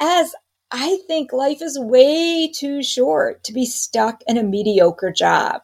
as 0.00 0.34
I 0.76 0.98
think 1.06 1.32
life 1.32 1.62
is 1.62 1.78
way 1.78 2.50
too 2.52 2.82
short 2.82 3.44
to 3.44 3.52
be 3.52 3.64
stuck 3.64 4.24
in 4.26 4.36
a 4.36 4.42
mediocre 4.42 5.12
job. 5.12 5.62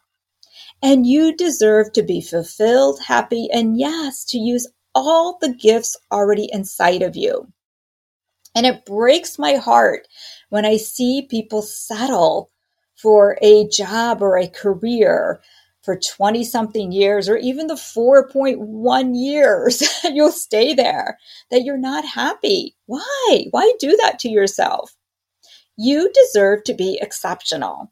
And 0.85 1.05
you 1.05 1.37
deserve 1.37 1.93
to 1.95 2.05
be 2.05 2.21
fulfilled, 2.21 3.01
happy, 3.09 3.49
and 3.53 3.77
yes, 3.77 4.25
to 4.27 4.39
use 4.39 4.69
all 4.95 5.37
the 5.41 5.53
gifts 5.53 5.97
already 6.13 6.49
inside 6.53 7.03
of 7.03 7.17
you. 7.17 7.49
And 8.55 8.67
it 8.67 8.85
breaks 8.87 9.37
my 9.37 9.55
heart 9.55 10.07
when 10.49 10.65
I 10.65 10.77
see 10.77 11.27
people 11.29 11.63
settle 11.63 12.53
for 12.95 13.37
a 13.43 13.67
job 13.67 14.23
or 14.23 14.39
a 14.39 14.47
career 14.47 15.41
for 15.83 15.99
20 15.99 16.45
something 16.45 16.93
years 16.93 17.29
or 17.29 17.37
even 17.37 17.67
the 17.67 17.75
4.1 17.75 19.11
years 19.15 19.83
you'll 20.05 20.31
stay 20.31 20.73
there 20.73 21.19
that 21.51 21.65
you're 21.65 21.77
not 21.77 22.05
happy. 22.05 22.77
Why? 22.87 23.47
Why 23.51 23.73
do 23.81 23.97
that 23.97 24.21
to 24.21 24.29
yourself? 24.29 24.97
You 25.83 26.13
deserve 26.13 26.65
to 26.65 26.75
be 26.75 26.99
exceptional. 27.01 27.91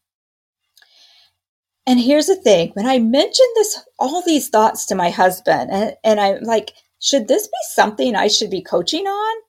And 1.87 1.99
here's 1.99 2.27
the 2.27 2.37
thing 2.37 2.73
when 2.75 2.87
I 2.87 2.99
mentioned 2.99 3.49
this, 3.55 3.83
all 3.99 4.21
these 4.21 4.51
thoughts 4.51 4.85
to 4.87 4.95
my 4.95 5.09
husband, 5.09 5.71
and, 5.71 5.97
and 6.05 6.21
I'm 6.21 6.43
like, 6.43 6.75
should 6.99 7.29
this 7.29 7.47
be 7.47 7.57
something 7.71 8.15
I 8.15 8.29
should 8.29 8.51
be 8.51 8.61
coaching 8.61 9.07
on? 9.07 9.43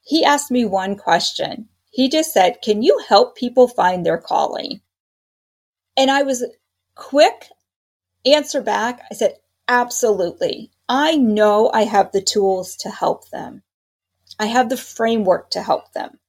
He 0.00 0.24
asked 0.24 0.50
me 0.50 0.64
one 0.64 0.96
question. 0.96 1.68
He 1.90 2.08
just 2.08 2.32
said, 2.32 2.62
Can 2.62 2.82
you 2.82 2.98
help 3.06 3.36
people 3.36 3.68
find 3.68 4.06
their 4.06 4.16
calling? 4.16 4.80
And 5.98 6.10
I 6.10 6.22
was 6.22 6.42
quick 6.94 7.46
answer 8.24 8.62
back. 8.62 9.02
I 9.10 9.14
said, 9.14 9.34
Absolutely. 9.68 10.70
I 10.88 11.16
know 11.16 11.70
I 11.74 11.82
have 11.82 12.12
the 12.12 12.22
tools 12.22 12.74
to 12.76 12.88
help 12.88 13.28
them. 13.28 13.64
I 14.38 14.46
have 14.46 14.70
the 14.70 14.78
framework 14.78 15.50
to 15.50 15.62
help 15.62 15.92
them 15.92 16.20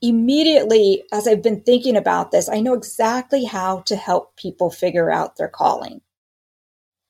immediately, 0.00 1.04
as 1.12 1.26
I've 1.26 1.42
been 1.42 1.62
thinking 1.62 1.96
about 1.96 2.30
this, 2.30 2.48
I 2.48 2.60
know 2.60 2.74
exactly 2.74 3.44
how 3.44 3.80
to 3.86 3.96
help 3.96 4.36
people 4.36 4.70
figure 4.70 5.10
out 5.10 5.36
their 5.36 5.48
calling. 5.48 6.00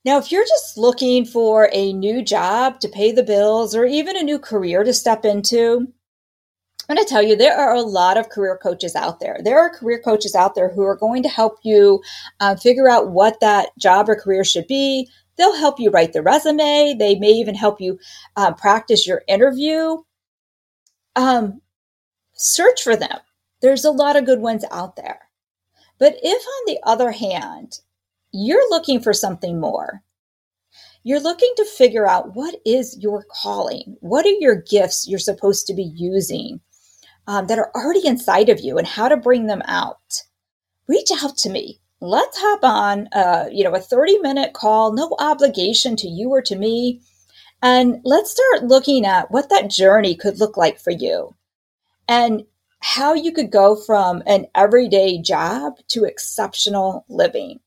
Now, 0.05 0.17
if 0.17 0.31
you're 0.31 0.45
just 0.45 0.77
looking 0.77 1.25
for 1.25 1.69
a 1.73 1.93
new 1.93 2.21
job 2.21 2.79
to 2.79 2.87
pay 2.87 3.11
the 3.11 3.23
bills 3.23 3.75
or 3.75 3.85
even 3.85 4.15
a 4.15 4.23
new 4.23 4.39
career 4.39 4.83
to 4.83 4.93
step 4.93 5.25
into, 5.25 5.87
I'm 6.87 6.95
going 6.95 7.05
to 7.05 7.09
tell 7.09 7.21
you 7.21 7.35
there 7.35 7.55
are 7.55 7.75
a 7.75 7.81
lot 7.81 8.17
of 8.17 8.29
career 8.29 8.57
coaches 8.61 8.95
out 8.95 9.19
there. 9.19 9.37
There 9.43 9.59
are 9.59 9.69
career 9.69 10.01
coaches 10.03 10.33
out 10.33 10.55
there 10.55 10.69
who 10.69 10.83
are 10.83 10.95
going 10.95 11.21
to 11.23 11.29
help 11.29 11.59
you 11.63 12.01
uh, 12.39 12.55
figure 12.55 12.89
out 12.89 13.11
what 13.11 13.39
that 13.41 13.69
job 13.77 14.09
or 14.09 14.15
career 14.15 14.43
should 14.43 14.65
be. 14.65 15.07
They'll 15.37 15.55
help 15.55 15.79
you 15.79 15.91
write 15.91 16.13
the 16.13 16.23
resume. 16.23 16.95
They 16.97 17.15
may 17.19 17.29
even 17.29 17.53
help 17.53 17.79
you 17.79 17.99
uh, 18.35 18.53
practice 18.53 19.05
your 19.05 19.21
interview. 19.27 19.97
Um, 21.15 21.61
search 22.39 22.81
for 22.83 22.95
them. 22.95 23.19
There's 23.61 23.83
a 23.83 23.91
lot 23.91 24.15
of 24.15 24.25
good 24.25 24.39
ones 24.39 24.63
out 24.71 24.95
there. 24.95 25.29
But 25.99 26.15
if, 26.23 26.41
on 26.41 26.63
the 26.65 26.79
other 26.83 27.11
hand, 27.11 27.79
you're 28.31 28.69
looking 28.69 29.01
for 29.01 29.13
something 29.13 29.59
more, 29.59 30.01
you're 31.03 31.19
looking 31.19 31.51
to 31.57 31.65
figure 31.65 32.07
out 32.07 32.35
what 32.35 32.55
is 32.65 32.97
your 32.99 33.25
calling, 33.41 33.97
what 33.99 34.25
are 34.25 34.37
your 34.39 34.55
gifts 34.55 35.07
you're 35.07 35.19
supposed 35.19 35.67
to 35.67 35.73
be 35.73 35.83
using 35.83 36.61
um, 37.27 37.47
that 37.47 37.59
are 37.59 37.71
already 37.75 38.07
inside 38.07 38.49
of 38.49 38.59
you, 38.61 38.77
and 38.77 38.87
how 38.87 39.09
to 39.09 39.17
bring 39.17 39.47
them 39.47 39.61
out. 39.65 40.23
Reach 40.87 41.09
out 41.21 41.37
to 41.37 41.49
me. 41.49 41.79
Let's 42.01 42.37
hop 42.39 42.63
on, 42.63 43.09
you 43.53 43.63
know, 43.63 43.75
a 43.75 43.79
30 43.79 44.19
minute 44.19 44.53
call, 44.53 44.93
no 44.93 45.15
obligation 45.19 45.95
to 45.97 46.07
you 46.07 46.29
or 46.29 46.41
to 46.43 46.55
me. 46.55 47.01
And 47.61 47.99
let's 48.05 48.31
start 48.31 48.63
looking 48.63 49.05
at 49.05 49.29
what 49.31 49.49
that 49.49 49.69
journey 49.69 50.15
could 50.15 50.39
look 50.39 50.55
like 50.55 50.79
for 50.79 50.91
you 50.91 51.35
and 52.09 52.43
how 52.81 53.13
you 53.13 53.31
could 53.31 53.51
go 53.51 53.75
from 53.75 54.23
an 54.25 54.47
everyday 54.55 55.21
job 55.21 55.75
to 55.89 56.03
exceptional 56.03 57.05
living. 57.07 57.59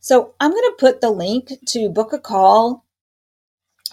So 0.00 0.34
I'm 0.40 0.50
going 0.50 0.62
to 0.62 0.76
put 0.78 1.00
the 1.00 1.10
link 1.10 1.52
to 1.68 1.90
book 1.90 2.12
a 2.12 2.18
call 2.18 2.86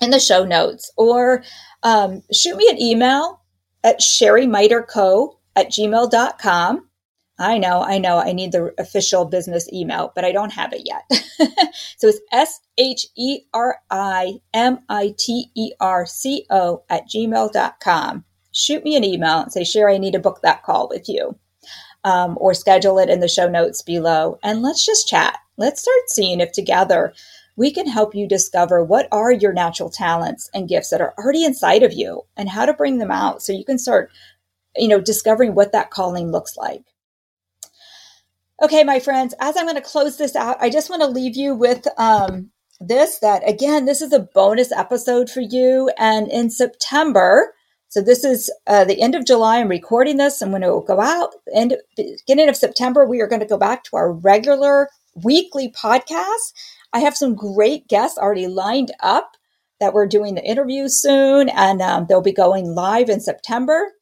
in 0.01 0.11
the 0.11 0.19
show 0.19 0.45
notes 0.45 0.91
or 0.97 1.43
um, 1.83 2.23
shoot 2.31 2.55
me 2.55 2.69
an 2.69 2.81
email 2.81 3.41
at 3.83 3.99
sherimiterco 3.99 5.35
at 5.55 5.71
gmail.com. 5.71 6.89
I 7.37 7.57
know, 7.57 7.81
I 7.81 7.97
know, 7.97 8.17
I 8.17 8.31
need 8.31 8.53
the 8.53 8.73
official 8.77 9.25
business 9.25 9.67
email, 9.73 10.13
but 10.15 10.23
I 10.23 10.31
don't 10.31 10.53
have 10.53 10.71
it 10.71 10.83
yet. 10.85 11.03
so 11.97 12.07
it's 12.07 12.21
S 12.31 12.61
H 12.77 13.07
E 13.17 13.41
R 13.53 13.79
I 13.91 14.35
M 14.53 14.79
I 14.87 15.13
T 15.17 15.51
E 15.53 15.73
R 15.81 16.05
C 16.05 16.45
O 16.49 16.83
at 16.89 17.09
gmail.com. 17.09 18.23
Shoot 18.55 18.85
me 18.85 18.95
an 18.95 19.03
email 19.03 19.41
and 19.41 19.51
say, 19.51 19.63
Sheri, 19.63 19.95
I 19.95 19.97
need 19.97 20.13
to 20.13 20.19
book 20.19 20.39
that 20.41 20.63
call 20.63 20.87
with 20.87 21.09
you. 21.09 21.37
Um, 22.05 22.37
or 22.39 22.53
schedule 22.53 22.99
it 22.99 23.09
in 23.09 23.19
the 23.19 23.27
show 23.27 23.49
notes 23.49 23.81
below. 23.81 24.39
And 24.43 24.61
let's 24.61 24.85
just 24.85 25.09
chat. 25.09 25.39
Let's 25.57 25.81
start 25.81 25.97
seeing 26.07 26.39
if 26.39 26.51
together 26.51 27.13
we 27.57 27.71
can 27.71 27.87
help 27.87 28.15
you 28.15 28.27
discover 28.27 28.83
what 28.83 29.07
are 29.11 29.31
your 29.31 29.51
natural 29.51 29.89
talents 29.89 30.49
and 30.53 30.69
gifts 30.69 30.89
that 30.91 31.01
are 31.01 31.13
already 31.17 31.43
inside 31.43 31.83
of 31.83 31.93
you 31.93 32.21
and 32.37 32.47
how 32.47 32.65
to 32.65 32.73
bring 32.73 32.99
them 32.99 33.11
out 33.11 33.41
so 33.41 33.51
you 33.51 33.65
can 33.65 33.79
start, 33.79 34.11
you 34.75 34.87
know, 34.87 35.01
discovering 35.01 35.55
what 35.55 35.71
that 35.71 35.89
calling 35.89 36.31
looks 36.31 36.55
like. 36.55 36.83
Okay, 38.61 38.83
my 38.83 38.99
friends, 38.99 39.33
as 39.39 39.57
I'm 39.57 39.65
going 39.65 39.75
to 39.75 39.81
close 39.81 40.17
this 40.17 40.35
out, 40.35 40.57
I 40.61 40.69
just 40.69 40.89
want 40.89 41.01
to 41.01 41.09
leave 41.09 41.35
you 41.35 41.55
with 41.55 41.87
um, 41.97 42.51
this 42.79 43.19
that 43.19 43.47
again, 43.49 43.85
this 43.85 44.01
is 44.01 44.13
a 44.13 44.19
bonus 44.19 44.71
episode 44.71 45.29
for 45.29 45.41
you. 45.41 45.89
And 45.97 46.29
in 46.29 46.49
September, 46.49 47.54
so 47.95 48.01
this 48.01 48.25
is 48.25 48.51
uh, 48.67 48.83
the 48.83 49.01
end 49.01 49.15
of 49.15 49.25
July. 49.25 49.59
I'm 49.59 49.69
recording 49.69 50.17
this, 50.17 50.41
when 50.41 50.63
it 50.63 50.67
will 50.67 50.81
go 50.81 50.99
out, 50.99 51.29
end 51.53 51.77
beginning 51.95 52.49
of 52.49 52.57
September, 52.57 53.05
we 53.05 53.21
are 53.21 53.27
going 53.27 53.39
to 53.39 53.45
go 53.45 53.57
back 53.57 53.85
to 53.85 53.95
our 53.95 54.11
regular 54.11 54.89
weekly 55.23 55.71
podcast. 55.71 56.51
I 56.91 56.99
have 56.99 57.15
some 57.15 57.35
great 57.35 57.87
guests 57.87 58.17
already 58.17 58.47
lined 58.47 58.91
up 58.99 59.37
that 59.79 59.93
we're 59.93 60.07
doing 60.07 60.35
the 60.35 60.43
interview 60.43 60.89
soon, 60.89 61.47
and 61.47 61.81
um, 61.81 62.05
they'll 62.09 62.19
be 62.19 62.33
going 62.33 62.75
live 62.75 63.07
in 63.07 63.21
September. 63.21 63.93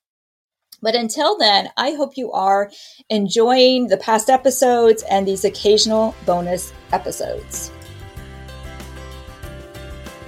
But 0.82 0.96
until 0.96 1.38
then, 1.38 1.70
I 1.78 1.92
hope 1.92 2.18
you 2.18 2.32
are 2.32 2.72
enjoying 3.12 3.90
the 3.90 3.98
past 3.98 4.28
episodes 4.28 5.04
and 5.04 5.28
these 5.28 5.46
occasional 5.46 6.16
bonus 6.26 6.74
episodes. 6.92 7.72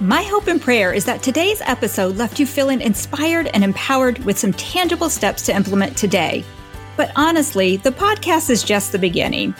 My 0.00 0.22
hope 0.22 0.46
and 0.46 0.60
prayer 0.60 0.92
is 0.92 1.06
that 1.06 1.22
today's 1.22 1.62
episode 1.62 2.16
left 2.16 2.38
you 2.38 2.44
feeling 2.44 2.82
inspired 2.82 3.46
and 3.54 3.64
empowered 3.64 4.18
with 4.26 4.38
some 4.38 4.52
tangible 4.52 5.08
steps 5.08 5.40
to 5.46 5.56
implement 5.56 5.96
today. 5.96 6.44
But 6.98 7.12
honestly, 7.16 7.78
the 7.78 7.92
podcast 7.92 8.50
is 8.50 8.62
just 8.62 8.92
the 8.92 8.98
beginning. 8.98 9.54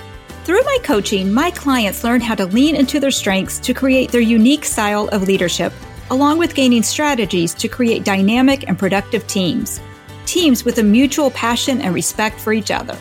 Through 0.44 0.62
my 0.62 0.78
coaching, 0.82 1.32
my 1.32 1.50
clients 1.52 2.04
learn 2.04 2.20
how 2.20 2.34
to 2.34 2.44
lean 2.44 2.76
into 2.76 3.00
their 3.00 3.10
strengths 3.10 3.58
to 3.60 3.72
create 3.72 4.12
their 4.12 4.20
unique 4.20 4.66
style 4.66 5.08
of 5.08 5.26
leadership, 5.26 5.72
along 6.10 6.36
with 6.36 6.54
gaining 6.54 6.82
strategies 6.82 7.54
to 7.54 7.66
create 7.66 8.04
dynamic 8.04 8.68
and 8.68 8.78
productive 8.78 9.26
teams 9.26 9.80
teams 10.26 10.64
with 10.64 10.78
a 10.78 10.82
mutual 10.82 11.30
passion 11.30 11.80
and 11.80 11.94
respect 11.94 12.38
for 12.38 12.52
each 12.52 12.70
other. 12.70 12.96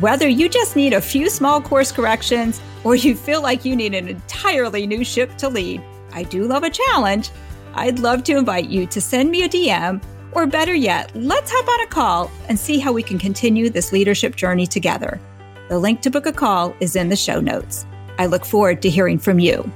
Whether 0.00 0.28
you 0.28 0.48
just 0.48 0.76
need 0.76 0.94
a 0.94 1.00
few 1.00 1.28
small 1.28 1.60
course 1.60 1.92
corrections 1.92 2.60
or 2.84 2.94
you 2.94 3.14
feel 3.14 3.42
like 3.42 3.64
you 3.64 3.76
need 3.76 3.94
an 3.94 4.08
entirely 4.08 4.86
new 4.86 5.04
ship 5.04 5.36
to 5.38 5.48
lead, 5.48 5.82
I 6.12 6.22
do 6.24 6.44
love 6.44 6.62
a 6.62 6.70
challenge. 6.70 7.30
I'd 7.74 7.98
love 7.98 8.24
to 8.24 8.36
invite 8.36 8.68
you 8.68 8.86
to 8.86 9.00
send 9.00 9.30
me 9.30 9.44
a 9.44 9.48
DM, 9.48 10.02
or 10.32 10.46
better 10.46 10.74
yet, 10.74 11.10
let's 11.14 11.50
hop 11.52 11.68
on 11.68 11.80
a 11.80 11.86
call 11.86 12.30
and 12.48 12.58
see 12.58 12.78
how 12.78 12.92
we 12.92 13.02
can 13.02 13.18
continue 13.18 13.70
this 13.70 13.92
leadership 13.92 14.36
journey 14.36 14.66
together. 14.66 15.20
The 15.68 15.78
link 15.78 16.00
to 16.02 16.10
book 16.10 16.26
a 16.26 16.32
call 16.32 16.74
is 16.80 16.96
in 16.96 17.08
the 17.08 17.16
show 17.16 17.40
notes. 17.40 17.86
I 18.18 18.26
look 18.26 18.44
forward 18.44 18.82
to 18.82 18.90
hearing 18.90 19.18
from 19.18 19.38
you. 19.38 19.70